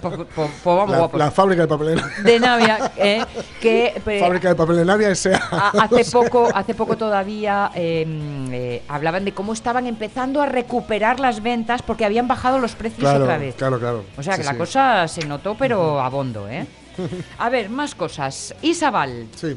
[0.00, 1.18] pues pues- pues vamos la, guapos.
[1.18, 3.24] la fábrica de papel De Navia, eh,
[3.60, 5.36] que eh, fábrica de papel de Navia S.A.
[5.50, 8.06] a- hace poco, hace poco todavía eh,
[8.52, 13.00] eh, hablaban de cómo estaban empezando a recuperar las ventas porque habían bajado los precios
[13.00, 13.54] Claro, otra vez.
[13.56, 14.04] claro, claro.
[14.16, 14.58] O sea que la sí.
[14.58, 16.66] cosa se notó, pero a bondo, ¿eh?
[17.38, 18.54] A ver, más cosas.
[18.62, 19.54] Isabal, Sí.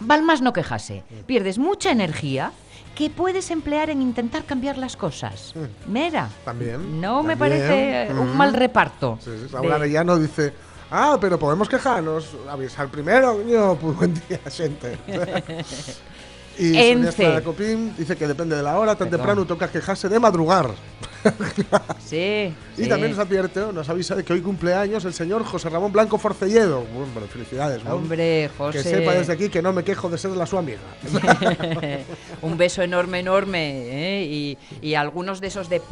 [0.00, 1.02] Val más no quejase.
[1.26, 2.52] Pierdes mucha energía
[2.98, 5.54] que puedes emplear en intentar cambiar las cosas.
[5.86, 6.28] Mira.
[6.44, 9.20] También, No me parece un mal reparto.
[9.24, 10.52] Sí, sí, de- Arellano dice,
[10.90, 14.98] ah, pero podemos quejarnos, avisar primero, coño, pues buen día, xente.
[16.58, 17.42] y Ence.
[17.42, 19.18] Copín dice que depende de la hora, tan Perdón.
[19.20, 20.70] temprano toca quejarse de madrugar.
[21.98, 22.54] Sí.
[22.76, 22.88] Y sí.
[22.88, 26.84] también nos advierte, nos avisa de que hoy cumpleaños el señor José Ramón Blanco Forcelledo.
[26.94, 27.94] Bueno, felicidades, ¿no?
[27.96, 28.78] Hombre, José.
[28.78, 30.78] Que sepa desde aquí que no me quejo de ser la su amiga.
[32.42, 34.20] un beso enorme, enorme.
[34.20, 34.24] ¿eh?
[34.24, 35.82] Y, y algunos de esos de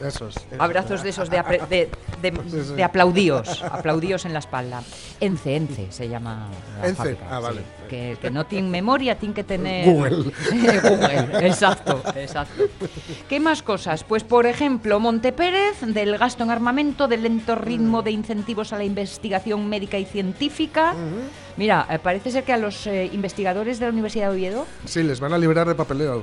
[0.00, 0.36] Esos.
[0.36, 0.44] esos.
[0.58, 1.90] abrazos de esos de, apre- de,
[2.22, 4.82] de- aplaudíos, aplaudíos en la espalda.
[5.20, 6.50] Ence, Ence se llama.
[6.80, 7.58] la Ence, fábrica, ah, sí.
[7.88, 9.84] Que, que no tiene memoria, tiene que tener.
[9.86, 10.16] Google.
[10.82, 12.64] Google, exacto, exacto.
[13.28, 14.04] ¿Qué más cosas?
[14.04, 18.84] Pues, por ejemplo, Montepérez, del gasto en armamento, del lento ritmo de incentivos a la
[18.84, 20.94] investigación médica y científica.
[21.56, 25.02] Mira, eh, parece ser que a los eh, investigadores de la Universidad de Oviedo Sí,
[25.02, 26.22] les van a liberar de papeleo.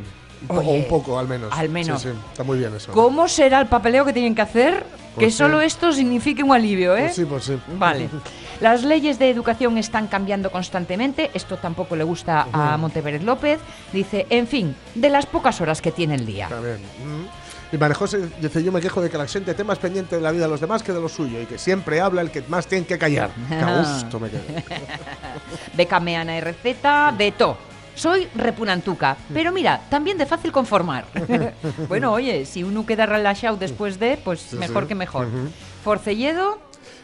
[0.50, 1.54] Un Oye, o un poco, al menos.
[1.56, 2.02] al menos.
[2.02, 2.92] Sí, sí, está muy bien eso.
[2.92, 4.84] ¿Cómo será el papeleo que tienen que hacer?
[5.16, 5.38] Que Pues sí.
[5.38, 7.04] solo esto signifique un alivio, ¿eh?
[7.04, 7.58] Pues sí, pues sí.
[7.78, 8.10] Vale.
[8.62, 11.32] Las leyes de educación están cambiando constantemente.
[11.34, 13.60] Esto tampoco le gusta a Montepérez López.
[13.92, 16.46] Dice, en fin, de las pocas horas que tiene el día.
[16.46, 16.76] Está bien.
[16.78, 17.74] Mm.
[17.74, 20.22] Y María José dice, yo me quejo de que la gente esté más pendiente de
[20.22, 22.44] la vida de los demás que de lo suyo y que siempre habla el que
[22.50, 23.32] más tiene que callar.
[23.50, 24.42] Que a gusto me quedo.
[25.74, 27.58] Bécame Ana RZ, de to.
[27.96, 31.06] Soy repunantuca, pero mira, también de fácil conformar.
[31.88, 34.90] bueno, oye, si uno queda relajado después de, pues mejor sí.
[34.90, 35.28] que mejor.
[35.28, 35.50] Ujú.
[35.84, 36.60] Forcelledo,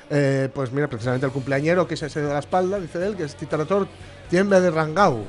[0.09, 3.23] Eh, pues mira, precisamente el cumpleañero que se se de la espalda, dice él, que
[3.23, 3.87] es titulator
[4.29, 5.25] tiembe de Rangau.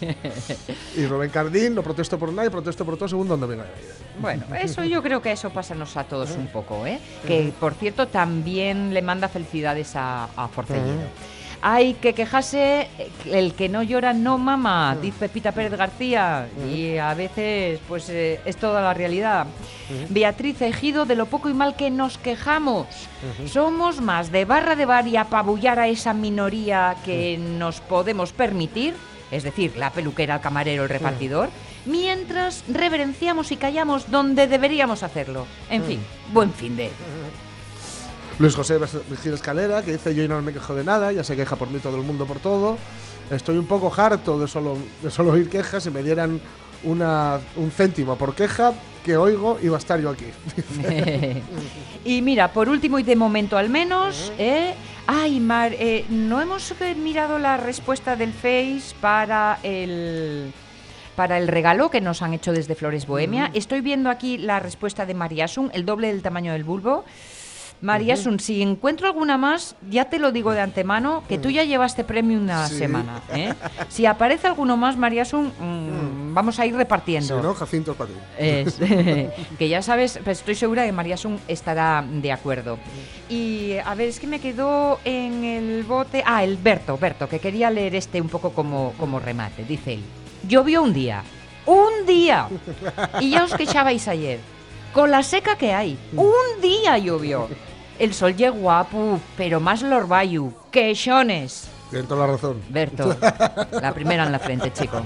[0.96, 3.66] y Rubén Cardín, no protesto por nadie, protesto por todo segundo donde venga.
[4.20, 7.00] Bueno, eso yo creo que eso pásanos a todos un poco, ¿eh?
[7.26, 11.08] Que por cierto también le manda felicidades a, a Forcelledo.
[11.62, 12.88] Hay que quejarse,
[13.26, 18.40] el que no llora no mama, dice Pepita Pérez García, y a veces pues eh,
[18.46, 19.46] es toda la realidad.
[20.08, 22.86] Beatriz Ejido, de lo poco y mal que nos quejamos.
[23.46, 28.94] Somos más de barra de bar y apabullar a esa minoría que nos podemos permitir,
[29.30, 31.50] es decir, la peluquera, el camarero, el repartidor,
[31.84, 35.46] mientras reverenciamos y callamos donde deberíamos hacerlo.
[35.68, 36.00] En fin,
[36.32, 36.90] buen fin de...
[38.38, 38.78] Luis José
[39.10, 41.78] Vigil Escalera, que dice yo no me quejo de nada, ya se queja por mí
[41.78, 42.78] todo el mundo por todo.
[43.30, 46.40] Estoy un poco harto de solo, de solo oír quejas, si me dieran
[46.84, 48.72] una, un céntimo por queja
[49.04, 50.26] que oigo iba a estar yo aquí.
[52.04, 54.74] y mira, por último y de momento al menos, ¿eh?
[55.06, 60.52] Ay, Mar, eh, no hemos mirado la respuesta del Face para el
[61.16, 63.50] para el regalo que nos han hecho desde Flores Bohemia.
[63.52, 67.04] Estoy viendo aquí la respuesta de Mariasun, el doble del tamaño del bulbo.
[67.82, 72.04] Mariasun, si encuentro alguna más, ya te lo digo de antemano, que tú ya llevaste
[72.04, 72.76] premio una Sí.
[72.76, 73.22] semana.
[73.32, 73.54] ¿eh?
[73.88, 77.42] Si aparece alguno más, Mariasun, mm, vamos a ir Si repartiendo.
[77.42, 78.16] no, Jacinto para ti.
[78.38, 78.74] Es,
[79.58, 82.78] que ya sabes, pues estoy segura que María Sun estará de acuerdo.
[83.30, 86.22] Y a ver, es que me quedó en el bote.
[86.26, 89.64] Ah, el Berto, Berto, que quería leer este un poco como, como remate.
[89.64, 90.02] Dice él:
[90.46, 91.22] Llovió un día,
[91.64, 92.48] un día.
[93.20, 94.38] Y ya os quejabais ayer.
[94.92, 97.48] Con la seca que hay, un día llovió.
[98.00, 100.54] El sol llegó guapo, pero más lorbayu.
[100.70, 101.68] Quechones.
[101.90, 102.62] Tiene toda la razón.
[102.70, 103.14] Berto,
[103.72, 105.02] la primera en la frente, chico.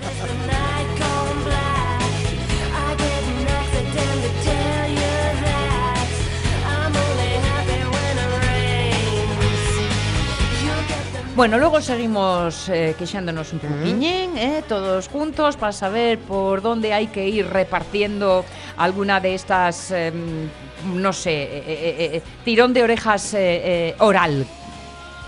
[11.34, 17.08] Bueno, luego seguimos eh, queixándonos un poquillín, eh, todos juntos, para saber por dónde hay
[17.08, 18.44] que ir repartiendo
[18.76, 20.48] alguna de estas, em,
[20.86, 24.46] no sé, eh, eh, eh, tirón de orejas eh, eh, oral.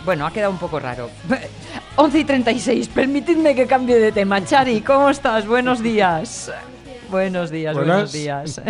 [0.04, 1.10] Bueno, ha quedado un poco raro.
[1.96, 4.44] 11 y 36, permitidme que cambie de tema.
[4.44, 5.46] Chari, ¿cómo estás?
[5.46, 6.52] Buenos días.
[7.10, 7.94] Buenos días, Buenas.
[7.94, 8.60] buenos días.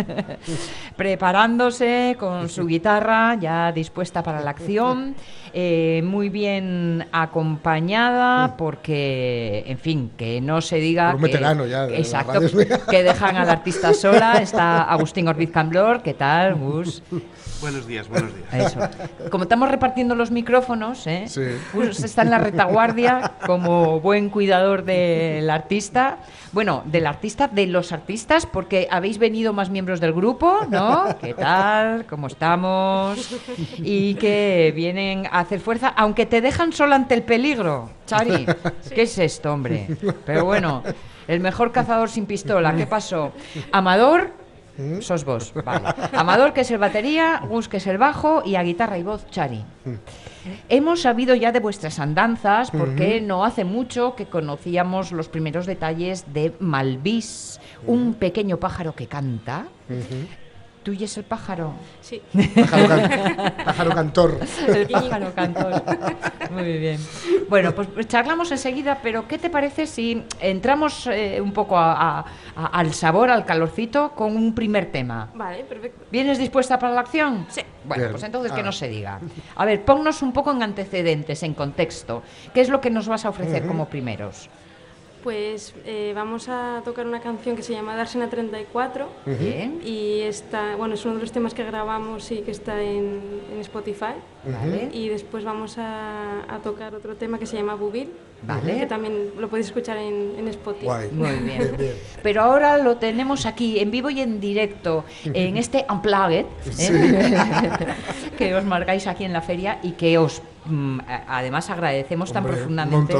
[0.95, 5.15] Preparándose con su guitarra, ya dispuesta para la acción,
[5.59, 11.07] eh, muy bien acompañada, porque, en fin, que no se diga.
[11.13, 12.39] Por un que- veterano ya de Exacto,
[12.87, 14.33] que dejan al artista sola.
[14.41, 17.01] Está Agustín Orbiz Camblor, ¿qué tal, Gus?
[17.59, 18.71] Buenos días, buenos días.
[18.71, 18.79] Eso.
[19.31, 21.23] Como estamos repartiendo los micrófonos, ¿eh?
[21.27, 21.41] Sí.
[21.73, 26.19] Gus está en la retaguardia como buen cuidador del artista.
[26.51, 31.05] Bueno, del artista, de los artistas, porque habéis venido más miembros del grupo, ¿no?
[31.19, 32.05] ¿Qué tal?
[32.05, 33.39] ¿Cómo estamos?
[33.77, 37.89] Y que vienen a hacer fuerza, aunque te dejan sola ante el peligro.
[38.05, 38.45] Chari,
[38.93, 39.87] ¿qué es esto, hombre?
[40.25, 40.83] Pero bueno,
[41.27, 43.31] el mejor cazador sin pistola, ¿qué pasó?
[43.71, 44.31] Amador,
[44.99, 45.87] sos vos, vale.
[46.13, 49.25] Amador, que es el batería, Gus, que es el bajo, y a guitarra y voz,
[49.29, 49.63] Chari.
[50.67, 56.25] Hemos sabido ya de vuestras andanzas porque no hace mucho que conocíamos los primeros detalles
[56.33, 59.65] de Malvis, un pequeño pájaro que canta.
[59.87, 60.46] ¿Tú
[60.93, 61.73] y es el pájaro?
[62.01, 62.21] Sí.
[62.55, 64.39] Pájaro, can- pájaro cantor.
[64.67, 65.83] El pájaro cantor.
[66.51, 66.99] Muy bien.
[67.49, 72.19] Bueno, pues pues charlamos enseguida, pero ¿qué te parece si entramos eh, un poco a-
[72.19, 75.29] a- a- al sabor, al calorcito, con un primer tema?
[75.33, 76.05] Vale, perfecto.
[76.11, 77.45] ¿Vienes dispuesta para la acción?
[77.49, 77.61] Sí.
[77.85, 78.11] Bueno, Bien.
[78.11, 78.63] pues entonces que Ah.
[78.63, 79.19] no se diga.
[79.55, 82.21] A ver, ponnos un poco en antecedentes, en contexto.
[82.53, 84.49] ¿Qué es lo que nos vas a ofrecer como primeros?
[85.27, 90.77] Pues eh, vamos a tocar una canción que se llama Darsena 34 Bien, y está,
[90.77, 93.19] bueno, es uno de los temas que grabamos y que está en,
[93.53, 94.13] en Spotify.
[94.45, 98.85] vale, Y después vamos a, a tocar otro tema que se llama Bubil, que vale.
[98.85, 100.85] también lo podéis escuchar en, en Spotify.
[100.85, 101.11] Guay.
[101.11, 101.57] Muy bien.
[101.57, 101.93] Bien, bien.
[102.23, 106.45] Pero ahora lo tenemos aquí en vivo y en directo, en este Unplugged,
[106.79, 107.37] ¿eh?
[108.37, 110.41] que os marcáis aquí en la feria y que os
[111.27, 113.15] además agradecemos tan Hombre, profundamente.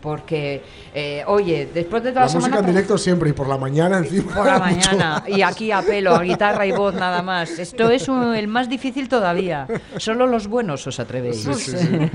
[0.00, 0.62] Porque,
[0.94, 3.98] eh, oye, después de toda La la, música en directo siempre y por la mañana
[3.98, 4.34] encima.
[4.34, 7.58] Por la mañana y aquí a pelo, a guitarra y voz nada más.
[7.58, 9.66] Esto es un- el más difícil todavía.
[9.96, 11.42] Solo los buenos os atrevéis.
[11.42, 11.88] Sí, sí, sí.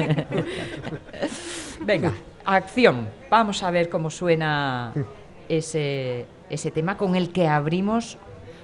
[1.81, 2.13] Venga,
[2.45, 3.09] acción.
[3.29, 4.93] Vamos a ver cómo suena
[5.49, 8.17] ese, ese tema con el que abrimos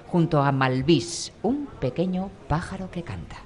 [0.08, 3.38] junto a Malvis, un pequeño pájaro que canta.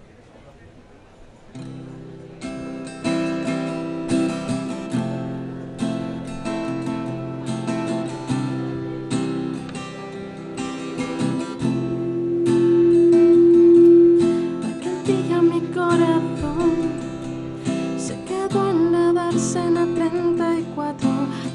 [19.33, 21.09] Dársena 34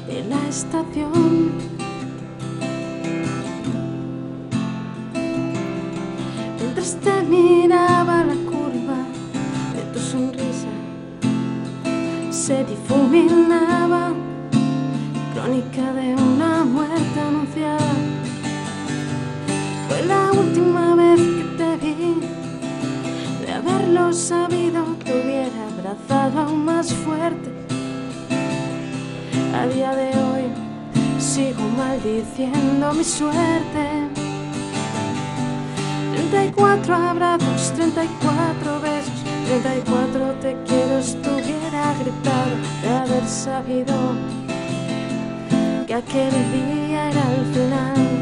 [0.07, 1.51] de la estación.
[6.59, 8.99] Mientras te miraba la curva
[9.75, 10.67] de tu sonrisa,
[12.31, 14.11] se difuminaba
[15.33, 17.93] crónica de una muerte anunciada.
[19.87, 22.15] Fue la última vez que te vi.
[23.45, 27.58] De haberlo sabido, te hubiera abrazado aún más fuerte.
[29.53, 30.43] A día de hoy
[31.19, 34.09] sigo maldiciendo mi suerte.
[36.13, 43.95] 34 abrazos, 34 besos, 34 te quiero, estuviera gritado de haber sabido
[45.87, 48.19] que aquel día era el final.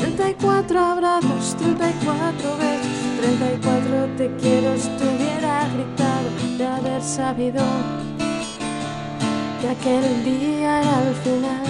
[0.00, 2.88] 34 abrazos, 34 besos,
[3.20, 6.28] 34 te quiero, estuviera gritado
[6.58, 7.62] de haber sabido
[9.60, 11.66] que aquel día era el final.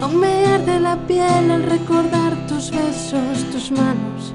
[0.00, 4.34] Aún me arde la piel al recordar tus besos, tus manos,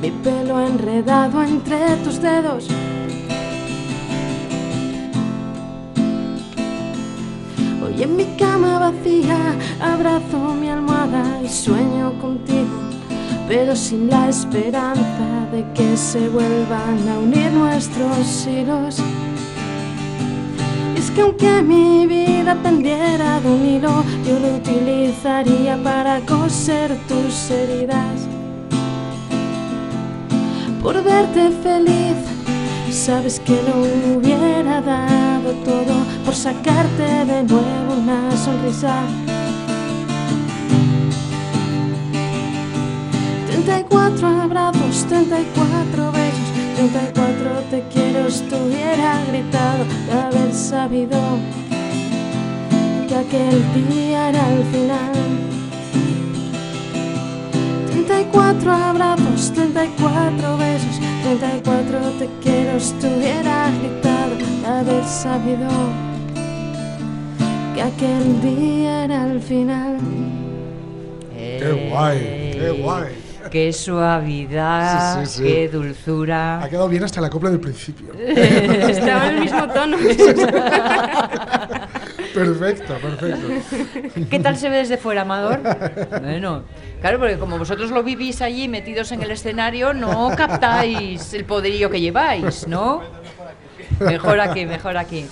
[0.00, 2.68] mi pelo enredado entre tus dedos.
[7.84, 9.38] Hoy en mi cama vacía
[9.80, 12.76] abrazo mi almohada y sueño contigo,
[13.48, 19.00] pero sin la esperanza de que se vuelvan a unir nuestros hilos.
[21.16, 28.28] Que aunque mi vida pendiera de un hilo, yo lo utilizaría para coser tus heridas.
[30.82, 32.18] Por verte feliz,
[32.90, 38.96] sabes que lo hubiera dado todo por sacarte de nuevo una sonrisa.
[43.48, 46.25] 34 abrazos, 34 besos,
[46.76, 51.18] 34 te quiero, estuviera gritado de haber sabido
[53.08, 55.12] que aquel día era el final.
[57.92, 65.68] 34 abrazos, 34 besos, 34 te quiero, estuviera gritado de haber sabido
[67.74, 69.96] que aquel día era el final.
[71.34, 72.18] Qué guay,
[72.52, 73.25] qué guay.
[73.50, 75.42] Qué suavidad, Sí, sí, sí.
[75.44, 76.62] qué dulzura.
[76.62, 78.12] Ha quedado bien hasta la copla del principio.
[78.18, 79.96] Estaba en el mismo tono.
[82.34, 83.48] perfecto, perfecto.
[84.30, 85.60] ¿Qué tal se ve desde fuera, Amador?
[86.20, 86.62] Bueno,
[87.00, 91.90] claro, porque como vosotros lo vivís allí metidos en el escenario, no captáis el poderío
[91.90, 93.02] que lleváis, ¿no?
[94.00, 95.26] Mejor aquí, mejor aquí.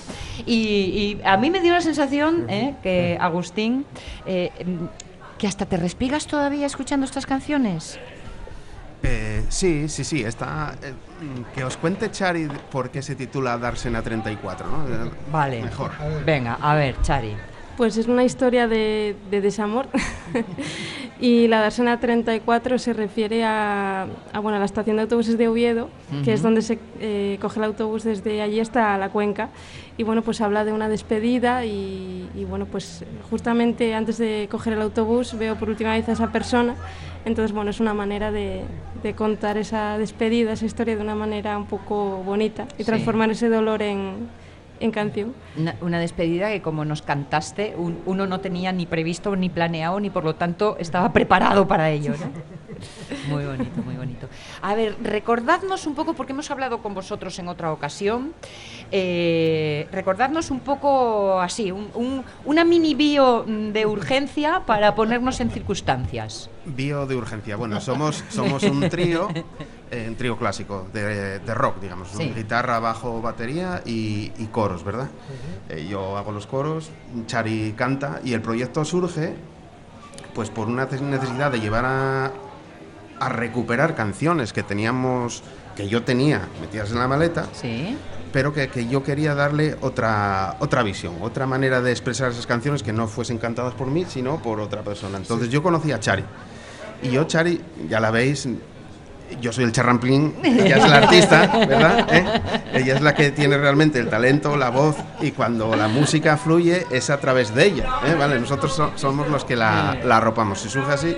[0.45, 3.85] Y, y a mí me dio la sensación eh, que, Agustín,
[4.25, 4.51] eh,
[5.37, 7.99] que hasta te respigas todavía escuchando estas canciones.
[9.03, 10.23] Eh, sí, sí, sí.
[10.23, 10.93] Está, eh,
[11.53, 14.87] que os cuente Chari por qué se titula Dársena 34, ¿no?
[14.87, 15.61] Eh, Vale.
[15.61, 15.91] Mejor.
[16.25, 17.35] Venga, a ver, Chari.
[17.77, 19.89] Pues es una historia de, de desamor.
[21.19, 25.47] y la Darsena 34 se refiere a, a, bueno, a la estación de autobuses de
[25.47, 25.89] Oviedo,
[26.23, 29.49] que es donde se eh, coge el autobús desde allí hasta la cuenca.
[29.97, 34.73] Y bueno, pues habla de una despedida y, y bueno, pues justamente antes de coger
[34.73, 36.75] el autobús veo por última vez a esa persona.
[37.23, 38.61] Entonces, bueno, es una manera de,
[39.01, 42.83] de contar esa despedida, esa historia de una manera un poco bonita y Sí.
[42.83, 44.27] transformar ese dolor en,
[44.79, 45.33] en canción.
[45.57, 49.99] Una, una despedida que como nos cantaste, un- uno no tenía ni previsto ni planeado,
[49.99, 52.11] ni por lo tanto estaba preparado para ello.
[52.19, 52.55] ¿no?
[53.29, 54.27] Muy bonito, muy bonito.
[54.61, 58.33] A ver, recordadnos un poco, porque hemos hablado con vosotros en otra ocasión,
[58.91, 65.51] eh, recordadnos un poco así, un- un- una mini bio de urgencia para ponernos en
[65.51, 66.49] circunstancias.
[66.65, 67.55] Bio de urgencia.
[67.55, 69.29] Bueno, somos, somos un trío,
[70.07, 72.17] un trío clásico de, de rock, digamos.
[72.17, 75.07] Guitarra, bajo, batería y, y coros, ¿verdad?
[75.69, 76.89] Eh, yo hago los coros,
[77.27, 79.35] Chari canta y el proyecto surge
[80.33, 82.31] pues por una necesidad de llevar a,
[83.19, 85.43] a recuperar canciones que teníamos,
[85.75, 87.97] que yo tenía metidas en la maleta, Sí.
[88.33, 92.83] pero que, que yo quería darle otra, otra visión, otra manera de expresar esas canciones
[92.83, 95.17] que no fuesen cantadas por mí, sino por otra persona.
[95.17, 96.25] Entonces yo conocí a Chari.
[97.01, 98.47] Y yo, Chari, ya la veis,
[99.41, 102.07] yo soy el charramplín, ella es la artista, ¿verdad?
[102.13, 102.25] ¿Eh?
[102.73, 106.85] Ella es la que tiene realmente el talento, la voz, y cuando la música fluye
[106.91, 108.15] es a través de ella, ¿eh?
[108.17, 108.39] ¿vale?
[108.39, 111.17] Nosotros so- somos los que la, la arropamos, y surge así.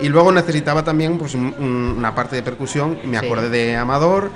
[0.00, 3.26] Y luego necesitaba también pues, un- un- una parte de percusión, me Sí.
[3.26, 4.30] acordé de Amador,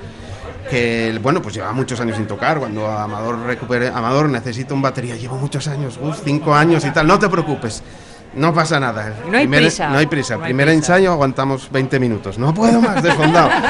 [0.70, 2.58] que bueno, pues lleva muchos años sin tocar.
[2.58, 7.06] Cuando Amador recupere, Amador necesita un batería, llevo muchos años, uf, cinco años y tal.
[7.06, 7.82] No te preocupes,
[8.34, 9.14] no pasa nada.
[9.30, 9.88] No hay prisa.
[9.88, 10.36] No hay prisa.
[10.36, 10.78] No hay Primer prisa.
[10.78, 12.38] ensayo aguantamos 20 minutos.
[12.38, 13.50] No puedo más, desfondado.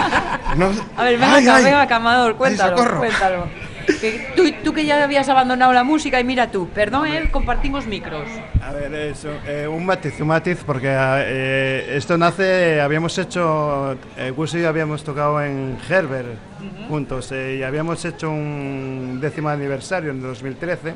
[0.56, 1.64] No- A ver, venga Ay, acá, ay.
[1.64, 3.46] venga acá, Amador, Ay, cuéntalo, cuéntalo.
[3.86, 7.86] Que tú, tú que ya habías abandonado la música y mira tú, perdón, eh, compartimos
[7.86, 8.28] micros.
[8.62, 14.30] A ver, eso, eh, un matiz, un matiz, porque eh, esto nace, habíamos hecho, eh,
[14.36, 16.28] Gus y yo habíamos tocado en Herbert
[16.88, 20.94] juntos eh, y habíamos hecho un décimo aniversario en 2013 eh,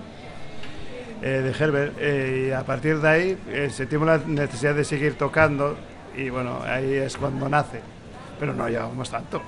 [1.21, 5.77] de Herbert eh, y a partir de ahí eh, sentimos la necesidad de seguir tocando
[6.17, 7.81] y bueno, ahí es cuando nace,
[8.39, 9.43] pero no llevamos tanto.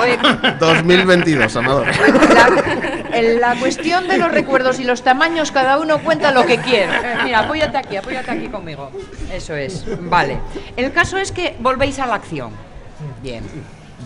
[0.00, 0.18] Oye,
[0.60, 1.86] 2022, Amador.
[1.86, 6.58] la, en la cuestión de los recuerdos y los tamaños, cada uno cuenta lo que
[6.58, 6.92] quiere.
[6.92, 8.90] Eh, mira, apóyate aquí, apóyate aquí conmigo.
[9.32, 10.38] Eso es, vale.
[10.76, 12.52] El caso es que volvéis a la acción.
[13.22, 13.42] Bien.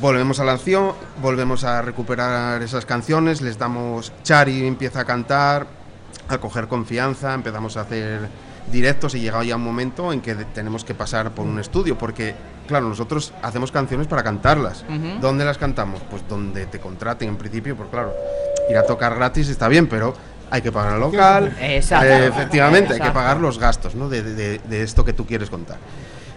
[0.00, 4.12] Volvemos a la acción, volvemos a recuperar esas canciones, les damos.
[4.22, 5.66] Chari empieza a cantar,
[6.28, 8.20] a coger confianza, empezamos a hacer
[8.70, 12.34] directos y llega ya un momento en que tenemos que pasar por un estudio, porque,
[12.66, 14.84] claro, nosotros hacemos canciones para cantarlas.
[15.20, 16.00] ¿Dónde las cantamos?
[16.10, 18.14] Pues donde te contraten en principio, pues claro,
[18.70, 20.14] ir a tocar gratis está bien, pero
[20.50, 21.54] hay que pagar el local.
[21.60, 22.06] Exacto.
[22.06, 24.08] eh, efectivamente, hay que pagar los gastos ¿no?
[24.08, 25.76] de, de- de esto que tú quieres contar.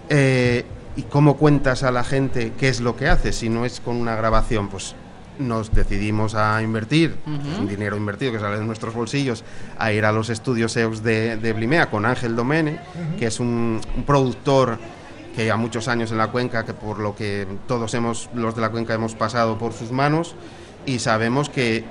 [0.10, 0.66] Eh,
[0.96, 3.36] ¿Y cómo cuentas a la gente qué es lo que haces?
[3.36, 4.96] Si no es con una grabación, pues
[5.38, 7.18] nos decidimos a invertir,
[7.52, 9.43] es un dinero invertido que sale de nuestros bolsillos,
[9.78, 12.80] a ir a los estudios EOS de, de Blimea con Ángel Domene,
[13.20, 14.80] que es un, un productor
[15.36, 18.62] que lleva muchos años en la cuenca, que por lo que todos hemos, los de
[18.62, 20.36] la cuenca hemos pasado por sus manos,
[20.86, 21.84] y sabemos que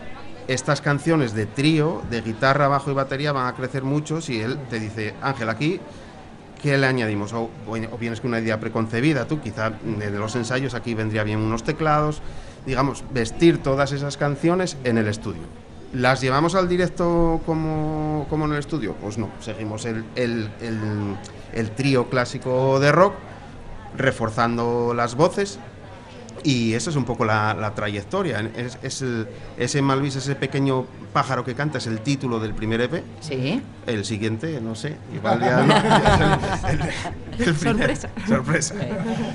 [0.49, 4.59] estas canciones de trío, de guitarra, bajo y batería van a crecer mucho si él
[4.71, 5.81] te dice, Ángel, aquí
[6.65, 7.35] ¿Qué le añadimos?
[7.35, 11.39] O, o vienes con una idea preconcebida, tú quizá de los ensayos aquí vendría bien
[11.41, 12.23] unos teclados,
[12.65, 15.43] digamos, vestir todas esas canciones en el estudio.
[15.93, 18.95] ¿Las llevamos al directo como, como en el estudio?
[18.95, 20.49] Pues no, seguimos el- el-
[21.53, 23.13] el trío clásico de rock,
[23.95, 25.59] reforzando las voces
[26.45, 28.41] Y eso es un poco la, la trayectoria.
[28.55, 29.27] Es, es el-
[29.57, 33.03] ese Malvis, ese pequeño pájaro que canta, es el título del primer EP.
[33.21, 33.63] Sí.
[33.87, 35.69] El siguiente, no sé, igual ya no.
[35.69, 38.09] ya es el- el- el primer- Sorpresa.
[38.29, 38.75] Sorpresa.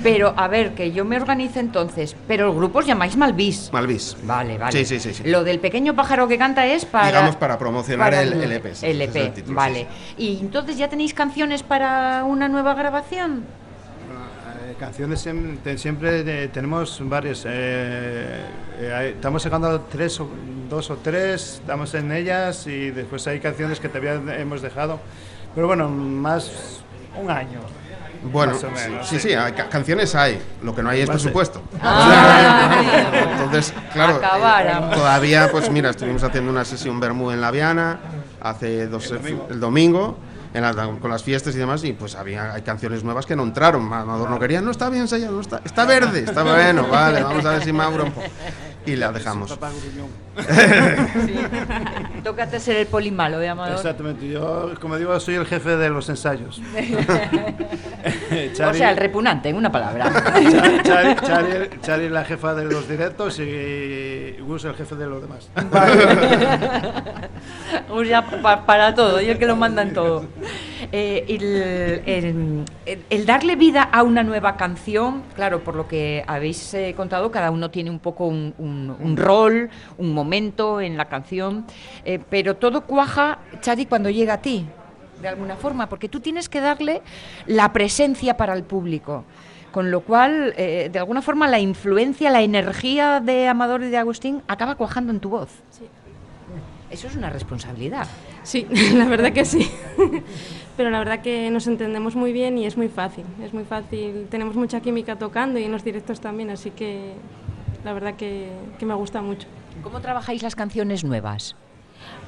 [0.04, 2.14] Pero, a ver, que yo me organice entonces.
[2.28, 3.70] Pero el grupo os llamáis Malvis.
[3.72, 4.16] Malvis.
[4.22, 4.72] Vale, vale.
[4.72, 5.12] Sí, sí, sí.
[5.14, 5.28] sí.
[5.28, 7.08] Lo del pequeño pájaro que canta es para.
[7.08, 8.72] Digamos para promocionar para el, EP.
[8.74, 9.80] sí, el EP, título, vale.
[9.80, 10.22] sí, sí.
[10.22, 13.44] ¿Y entonces ya tenéis canciones para una nueva grabación?
[14.80, 15.28] Canciones
[15.76, 17.44] siempre tenemos varias.
[17.46, 18.40] eh,
[18.78, 20.28] eh, estamos sacando tres o,
[20.70, 24.98] dos o tres, estamos en ellas y después hay canciones que todavía hemos dejado.
[25.54, 26.50] Pero bueno, más
[27.20, 27.60] un año.
[28.22, 29.28] Bueno, Más o menos, sí, sí.
[29.28, 31.60] sí, hay ca- canciones hay, lo que no hay es presupuesto.
[31.82, 32.82] Ah.
[33.32, 37.98] Entonces, claro, eh, todavía, pues mira, estuvimos haciendo una sesión Bermú en La Viana
[38.40, 39.10] hace dos
[39.50, 40.18] el domingo,
[40.52, 43.42] en la- con las fiestas y demás, y pues había hay canciones nuevas que no
[43.44, 43.92] entraron.
[43.92, 47.44] Amador no quería, no está bien ensayado, no está, está verde, está bueno, vale, vamos
[47.44, 48.04] a ver si Mauro.
[48.04, 48.22] un po-".
[48.86, 49.50] Y la dejamos.
[50.36, 52.22] Gruñón.
[52.24, 53.76] Tócate ser el polimalo de Amador.
[53.76, 56.60] Exactamente, yo, como digo, soy el jefe de los ensayos.
[58.70, 60.10] O sea, el repugnante, en una palabra.
[61.82, 65.50] Chari, es la jefa de los directos y Gus el jefe de los demás.
[68.42, 70.24] Pa- para todo, yo el que lo mandan todo.
[70.92, 71.44] Eh, el,
[72.06, 76.94] el- el- el darle vida a una nueva canción, claro, por lo que habéis eh,
[76.96, 79.68] contado, cada uno tiene un poco un, un- un rol,
[79.98, 81.64] un momento en la canción,
[82.04, 84.66] eh, pero todo cuaja, Chadi, cuando llega a ti,
[85.22, 87.02] de alguna forma, porque tú tienes que darle
[87.46, 89.24] la presencia para el público.
[89.72, 93.98] Con lo cual, eh, de alguna forma, la influencia, la energía de Amador y de
[93.98, 95.50] Agustín acaba cuajando en tu voz.
[96.90, 98.08] Eso es una responsabilidad.
[98.42, 99.70] Sí, la verdad que sí.
[100.76, 103.24] Pero la verdad que nos entendemos muy bien y es muy fácil.
[103.42, 104.26] Es muy fácil.
[104.28, 107.12] Tenemos mucha química tocando y en los directos también, así que
[107.84, 109.46] la verdad que, que me gusta mucho.
[109.82, 111.56] ¿Cómo trabajáis las canciones nuevas?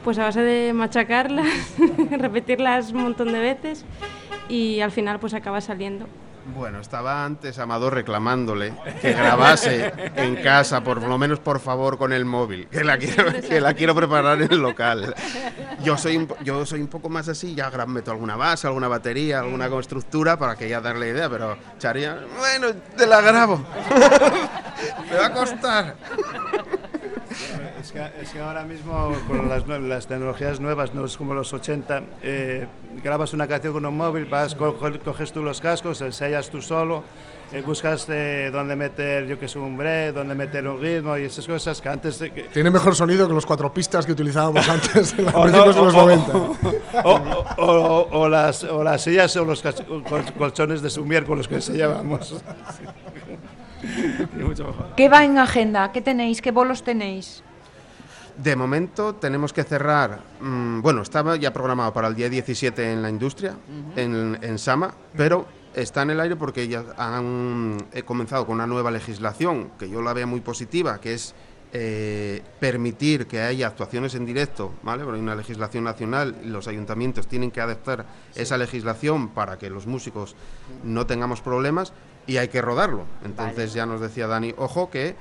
[0.04, 1.46] Pues a base de machacarlas,
[2.10, 3.84] repetirlas un montón de veces
[4.48, 6.06] y al final pues acaba saliendo.
[6.44, 12.12] Bueno, estaba antes Amador reclamándole que grabase en casa, por lo menos por favor con
[12.12, 15.14] el móvil, que la quiero, que la quiero preparar en el local.
[15.84, 19.38] Yo soy un, yo soy un poco más así, ya meto alguna base, alguna batería,
[19.38, 23.64] alguna estructura para que ya darle idea, pero Charia, bueno, te la grabo.
[25.10, 25.94] Me va a costar.
[27.80, 31.52] Es que, es que ahora mismo con las, las tecnologías nuevas, no es como los
[31.52, 32.66] 80, eh,
[33.02, 36.60] grabas una canción con un móvil, vas, co- co- coges tú los cascos, ensayas tú
[36.62, 37.02] solo,
[37.52, 41.24] eh, buscas eh, dónde meter, yo que sé, un break, dónde meter un ritmo y
[41.24, 42.18] esas cosas que antes...
[42.18, 45.46] de que- Tiene mejor sonido que los cuatro pistas que utilizábamos antes, en los o,
[45.46, 48.12] no, principios de los o- o- 90.
[48.12, 49.62] o- las, o las sillas o los
[50.38, 52.42] colchones de sumier con los que enseñábamos.
[54.38, 54.94] Y mucho mejor.
[54.96, 55.92] ¿Qué va en agenda?
[55.92, 56.40] ¿Qué tenéis?
[56.40, 57.42] ¿Qué bolos tenéis?
[58.36, 63.02] De momento tenemos que cerrar, mm, bueno, estaba ya programado para el día 17 en
[63.02, 63.56] la industria,
[63.94, 68.66] en, en Sama, pero está en el aire porque ya han he comenzado con una
[68.66, 71.34] nueva legislación que yo la veo muy positiva, que es
[71.74, 75.04] eh, permitir que haya actuaciones en directo, ¿vale?
[75.04, 78.04] Porque hay una legislación nacional y los ayuntamientos tienen que adaptar
[78.34, 80.36] esa legislación para que los músicos
[80.84, 81.94] no tengamos problemas
[82.26, 83.04] y hay que rodarlo.
[83.24, 85.16] Entonces ya nos decía Dani, ojo que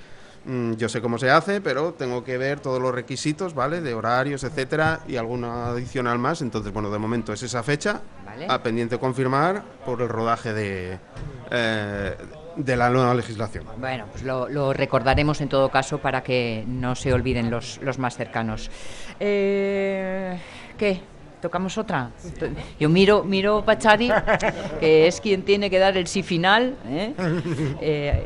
[0.46, 3.82] mm, yo sé cómo se hace, pero tengo que ver todos los requisitos, ¿vale?
[3.82, 6.42] De horarios, etcétera, y alguna adicional más.
[6.42, 8.48] Entonces, bueno, de momento es esa fecha, Vale.
[8.50, 11.00] a pendiente confirmar por el rodaje de,
[11.52, 12.16] eh,
[12.56, 13.66] de la nueva legislación.
[13.78, 17.98] Bueno, pues lo, lo recordaremos en todo caso para que no se olviden los, los
[18.00, 18.70] más cercanos.
[19.20, 20.40] Eh,
[20.78, 21.02] ¿Qué?
[21.42, 22.12] ¿Tocamos otra?
[22.80, 24.12] Yo miro, miro Pachari,
[24.80, 26.76] que es quien tiene que dar el sí final.
[26.88, 27.14] ¿eh?
[27.82, 28.26] Eh,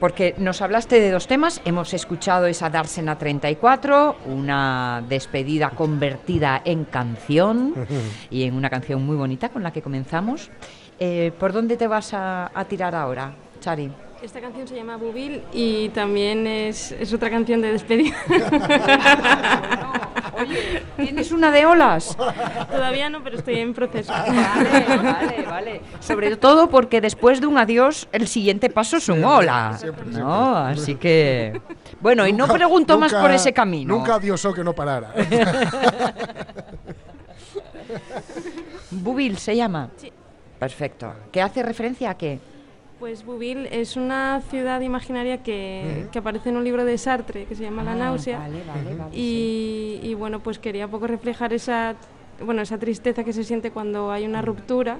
[0.00, 6.86] porque nos hablaste de dos temas, hemos escuchado esa Dársena 34, una despedida convertida en
[6.86, 7.74] canción
[8.30, 10.50] y en una canción muy bonita con la que comenzamos.
[10.98, 13.90] Eh, ¿Por dónde te vas a, a tirar ahora, Chari?
[14.22, 18.16] Esta canción se llama Bubil y también es, es otra canción de despedida.
[20.38, 22.16] Oye, ¿tienes una de olas?
[22.70, 24.12] Todavía no, pero estoy en proceso.
[24.12, 25.80] Vale, vale, vale.
[26.00, 29.78] Sobre todo porque después de un adiós, el siguiente paso es un hola.
[30.06, 30.56] ¿no?
[30.56, 31.60] Así que.
[32.00, 33.94] Bueno, y no Nunca- pregunto más por ese camino.
[33.96, 35.12] Nunca diosó que no parara.
[38.90, 39.88] Bubil se llama.
[39.96, 40.12] Sí.
[40.58, 41.12] Perfecto.
[41.32, 42.38] ¿Qué hace referencia a qué?
[43.00, 47.54] Pues Bubil es una ciudad imaginaria que, que aparece en un libro de Sartre que
[47.54, 48.38] se llama La Ah, náusea.
[48.38, 49.10] Vale, vale, vale.
[49.14, 50.00] sí.
[50.04, 51.96] Y, bueno, pues quería un poco reflejar esa,
[52.44, 54.98] bueno, esa tristeza que se siente cuando hay una ruptura.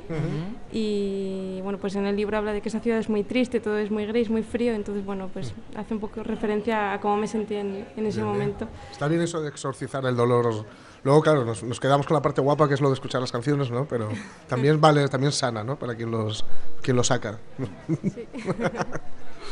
[0.72, 3.76] Y bueno, pues en el libro habla de que esa ciudad es muy triste, todo
[3.76, 4.72] es muy gris, muy frío.
[4.72, 8.66] Entonces, bueno, pues hace un poco referencia a cómo me sentí en, en ese momento.
[8.90, 10.64] Está bien eso de exorcizar el dolor.
[11.02, 13.32] Luego, claro, nos, nos quedamos con la parte guapa que es lo de escuchar las
[13.32, 13.86] canciones, ¿no?
[13.86, 14.08] Pero
[14.48, 15.78] también vale, también sana, ¿no?
[15.78, 16.44] Para quien los,
[16.82, 17.38] quien lo saca.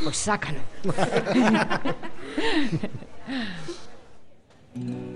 [0.04, 0.60] Pues sácalo.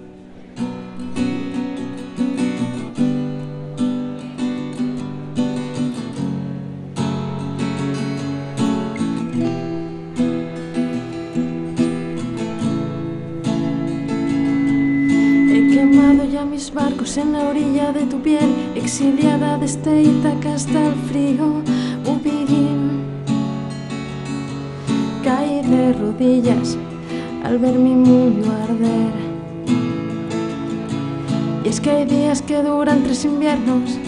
[16.74, 21.62] barcos en la orilla de tu piel, exiliada desde Ítaca hasta el frío
[22.06, 23.02] Ubirín.
[25.22, 26.78] Caí de rodillas
[27.44, 29.12] al ver mi mundo arder.
[31.64, 33.98] Y es que hay días que duran tres inviernos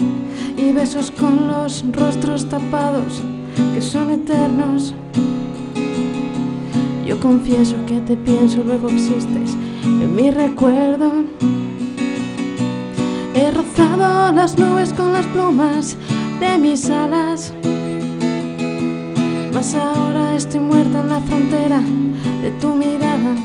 [0.57, 3.21] y besos con los rostros tapados
[3.73, 4.93] que son eternos.
[7.05, 11.11] Yo confieso que te pienso, luego existes en mi recuerdo.
[13.77, 15.97] He rozado las nubes con las plumas
[16.39, 17.53] de mis alas.
[19.53, 21.81] Mas ahora estoy muerta en la frontera
[22.41, 23.35] de tu mirada.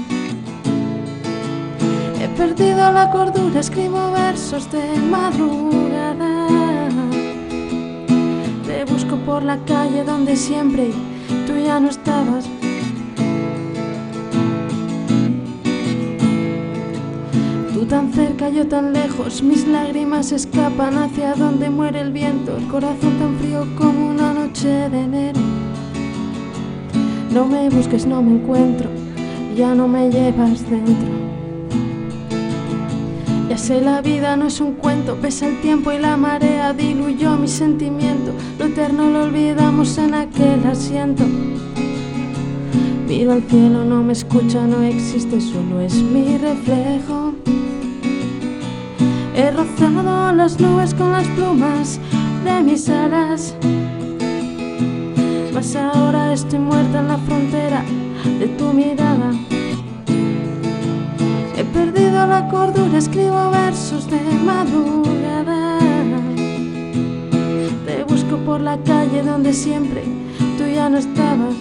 [2.20, 6.46] He perdido la cordura, escribo versos de madrugada.
[8.66, 10.90] Te busco por la calle donde siempre
[11.46, 12.48] tú ya no estabas.
[17.90, 23.18] Tan cerca, yo tan lejos, mis lágrimas escapan hacia donde muere el viento, el corazón
[23.18, 25.40] tan frío como una noche de enero.
[27.34, 28.88] No me busques, no me encuentro,
[29.56, 31.10] ya no me llevas dentro.
[33.48, 37.36] Ya sé, la vida no es un cuento, pesa el tiempo y la marea diluyó
[37.36, 38.32] mi sentimiento.
[38.60, 41.24] Lo eterno lo olvidamos en aquel asiento.
[43.08, 47.29] Miro al cielo, no me escucha, no existe, solo es mi reflejo.
[49.40, 51.98] He rozado las nubes con las plumas
[52.44, 53.54] de mis alas.
[55.54, 57.82] Mas ahora estoy muerta en la frontera
[58.38, 59.30] de tu mirada.
[61.56, 65.78] He perdido la cordura, escribo versos de madrugada.
[67.86, 70.02] Te busco por la calle donde siempre
[70.58, 71.54] tú ya no estabas.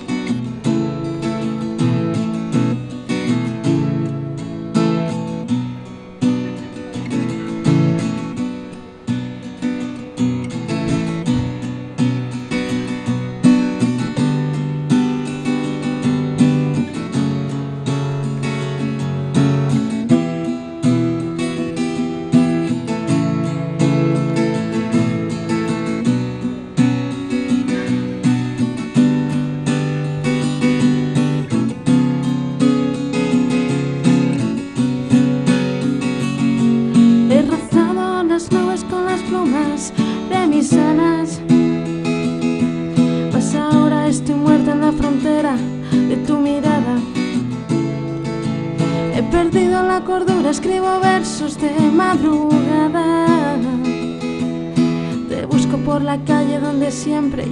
[57.04, 57.46] Siempre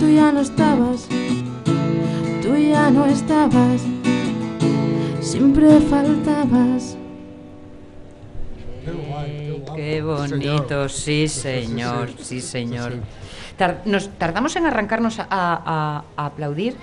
[0.00, 1.06] tú ya no estabas.
[2.42, 3.82] Tú ya no estabas.
[5.20, 6.96] Siempre faltabas.
[9.76, 12.94] Qué bonito, sí señor, sí señor.
[13.84, 16.74] Nos tardamos en arrancarnos a, a- a aplaudir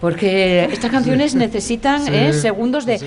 [0.00, 2.98] porque estas canciones necesitan Sí, eh, segundos de...
[2.98, 3.06] sí.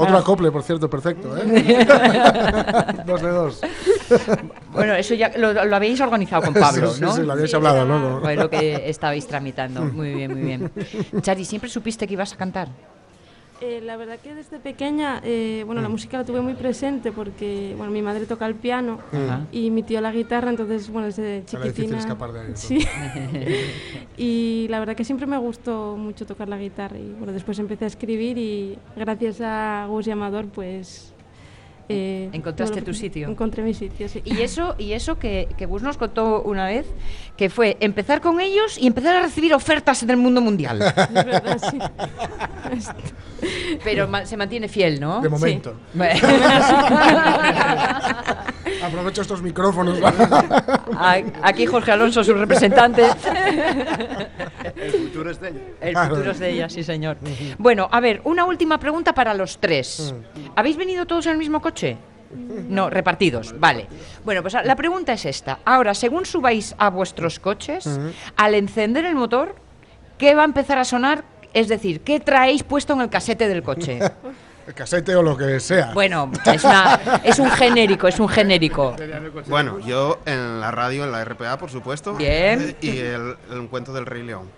[0.00, 0.20] Otro Ah.
[0.20, 1.42] acople, por cierto, perfecto, ¿eh?
[3.04, 3.60] dos de dos.
[4.72, 7.12] Bueno, eso ya lo, lo habéis organizado con Pablo, Sí, ¿no?
[7.12, 8.20] sí, lo habéis hablado, ¿no?
[8.20, 9.80] Lo que estabais tramitando.
[9.82, 10.70] Muy bien, muy bien.
[11.20, 12.68] Chari, ¿siempre supiste que ibas a cantar?
[13.60, 17.74] Eh, la verdad que desde pequeña, eh, bueno, la música la tuve muy presente porque,
[17.76, 19.46] bueno, mi madre toca el piano Ajá.
[19.50, 21.64] y mi tío la guitarra, entonces, bueno, desde chiquitina...
[21.64, 22.52] difícil escapar de ahí.
[22.54, 22.78] Sí.
[24.16, 27.84] y la verdad que siempre me gustó mucho tocar la guitarra y, bueno, después empecé
[27.84, 31.12] a escribir y gracias a Gus y Amador, pues...
[31.88, 33.28] eh, Encontraste bueno, tu sitio.
[33.28, 34.22] Encontré mi sitio, sí.
[34.24, 36.86] Y eso, y eso que, que Gus nos contó una vez,
[37.36, 40.82] que fue empezar con ellos y empezar a recibir ofertas en el mundo mundial.
[40.82, 41.78] Es verdad, sí.
[43.84, 45.20] Pero ma- se mantiene fiel, ¿no?
[45.20, 45.74] De momento.
[45.94, 46.20] Bueno.
[48.82, 49.98] Aprovecho estos micrófonos.
[51.42, 53.04] Aquí Jorge Alonso, su representante.
[54.76, 55.60] El futuro es de ella.
[55.80, 57.16] El futuro es de ella, sí, señor.
[57.58, 60.14] Bueno, a ver, una última pregunta para los tres.
[60.56, 61.96] ¿Habéis venido todos en el mismo coche?
[62.68, 63.86] No, repartidos, vale.
[64.24, 65.60] Bueno, pues la pregunta es esta.
[65.64, 67.98] Ahora, según subáis a vuestros coches,
[68.36, 69.56] al encender el motor,
[70.18, 71.24] ¿qué va a empezar a sonar?
[71.54, 73.98] Es decir, ¿qué traéis puesto en el casete del coche?
[74.68, 75.92] El casete o lo que sea.
[75.94, 78.94] Bueno, es, una- es un genérico, es un genérico.
[79.46, 82.12] Bueno, yo en la radio, en la RPA, por supuesto.
[82.14, 82.76] Bien.
[82.82, 84.50] Y el, el cuento del Rey León.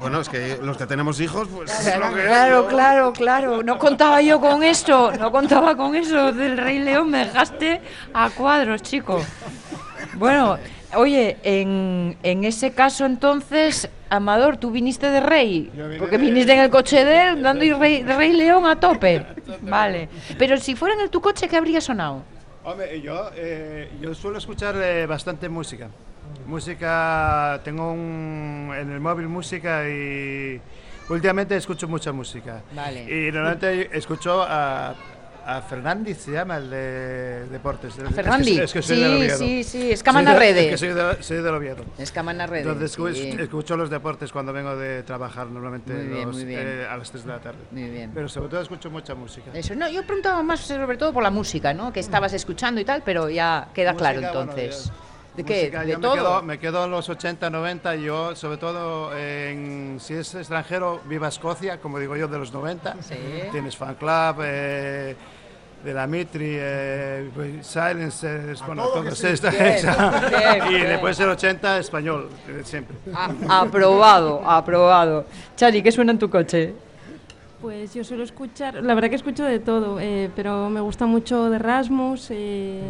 [0.00, 1.70] Bueno, es que los que tenemos hijos, pues.
[1.70, 2.66] es Claro, lo que es, claro, ¿no?
[2.68, 3.62] claro, claro.
[3.62, 7.80] No contaba yo con esto, no contaba con eso del Rey León, me dejaste
[8.14, 9.20] a cuadros, chico.
[10.14, 10.58] Bueno,
[10.94, 16.70] oye, en, en ese caso entonces, Amador, tú viniste de Rey, porque viniste en el
[16.70, 19.24] coche de él dando y rey, de Rey León a tope.
[19.62, 20.08] Vale,
[20.38, 22.22] pero si fuera en el tu coche, ¿qué habría sonado?
[22.64, 25.88] Hombre, yo, eh, yo suelo escuchar eh, bastante música.
[26.46, 30.60] Música, tengo un, en el móvil música y
[31.08, 32.62] últimamente escucho mucha música.
[32.72, 33.04] Vale.
[33.04, 34.94] Y normalmente escucho a,
[35.50, 37.96] a Fernández, se llama, el de deportes.
[37.96, 38.58] Es que Fernández.
[38.58, 39.38] Es que soy Sí, del Oviedo.
[39.38, 40.64] sí, sí, es Camana de- Rede.
[40.66, 41.84] Es que soy, de, soy del Oviedo.
[41.96, 42.66] Es Camana Red.
[42.66, 47.10] Entonces escu- escucho los deportes cuando vengo de trabajar normalmente bien, los, eh, a las
[47.10, 47.58] 3 de la tarde.
[47.70, 48.10] Muy bien.
[48.12, 49.50] Pero sobre todo escucho mucha música.
[49.54, 51.92] Eso, no, yo preguntaba más sobre todo por la música, ¿no?
[51.94, 54.84] Que estabas escuchando y tal, pero ya queda claro Música, bueno, entonces.
[54.86, 54.92] yo-
[55.38, 55.54] ¿De qué?
[55.70, 56.10] música, ¿De todo?
[56.14, 57.94] Me quedo, me quedo en los 80, 90.
[57.94, 62.96] Yo, sobre todo, en, si es extranjero, viva Escocia, como digo yo, de los 90.
[63.00, 63.14] Sí.
[63.52, 64.42] Tienes fan club.
[64.42, 65.14] eh,
[65.84, 69.26] de la Mitri, eh, pues, Silencers, bueno, todo todos sí.
[69.58, 69.80] Bien,
[70.28, 70.86] bien, y bien.
[70.88, 72.96] después el 80, español, eh, siempre.
[73.14, 75.24] A- aprobado, aprobado.
[75.56, 76.74] Chari, ¿qué suena en tu coche?
[77.60, 81.50] Pues yo suelo escuchar, la verdad que escucho de todo, eh, pero me gusta mucho
[81.50, 82.80] de Rasmus, eh,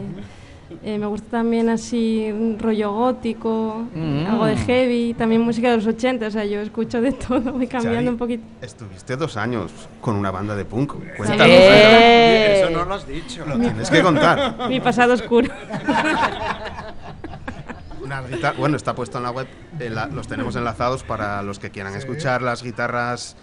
[0.85, 4.27] eh, me gusta también así un rollo gótico, Mm.
[4.27, 7.67] algo de heavy, también música de los 80, o sea, yo escucho de todo, voy
[7.67, 8.45] cambiando Xavi, un poquito.
[8.61, 10.93] Estuviste dos años con una banda de punk.
[10.95, 10.99] Sí.
[11.17, 11.47] Cuéntanos.
[11.49, 13.45] Eso no lo has dicho.
[13.47, 14.69] Lo tienes que contar.
[14.69, 15.49] Mi pasado oscuro.
[18.03, 19.47] Una guitar- bueno, está puesto en la web,
[19.81, 23.37] eh, la- los tenemos enlazados para los que quieran escuchar las guitarras,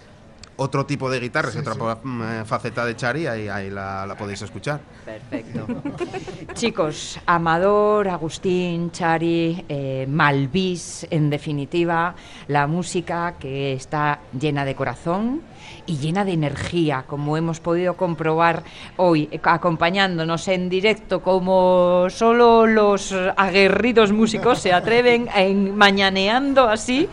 [0.57, 4.79] otro tipo de guitarras, otra mm, faceta de Chari, ahí, ahí la, la podéis escuchar.
[5.03, 5.67] Perfecto.
[6.53, 12.15] Chicos, Amador, Agustín, Chari, eh, Malvis, en definitiva,
[12.47, 15.41] la música que está llena de corazón
[15.85, 18.63] y llena de energía, como hemos podido comprobar
[18.97, 27.07] hoy, eh, acompañándonos en directo, como solo los aguerridos músicos se atreven en mañaneando así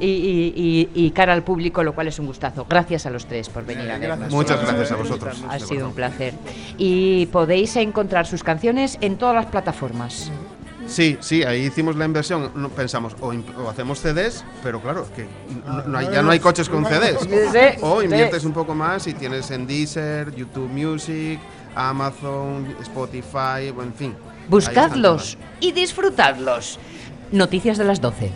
[0.00, 0.52] y, y-
[0.94, 2.66] y- y cara al público, lo cual es un gustazo.
[2.68, 4.30] Gracias a los tres por venir a vernos.
[4.32, 5.44] Muchas gracias a vosotros.
[5.48, 6.34] Ha sido un placer.
[6.76, 10.30] Y podéis encontrar sus canciones en todas las plataformas.
[10.88, 12.50] Sí, sí, ahí hicimos la inversión.
[12.54, 13.28] No, pensamos, o,
[13.62, 15.26] o hacemos CDs, pero claro, que
[15.66, 17.18] no- no hay- ya no hay coches con CDs.
[17.82, 21.38] O inviertes un poco más y tienes en Deezer, YouTube Music,
[21.74, 24.14] Amazon, Spotify, en fin.
[24.48, 26.78] Buscadlos y disfrutadlos.
[27.32, 28.32] Noticias de las 12.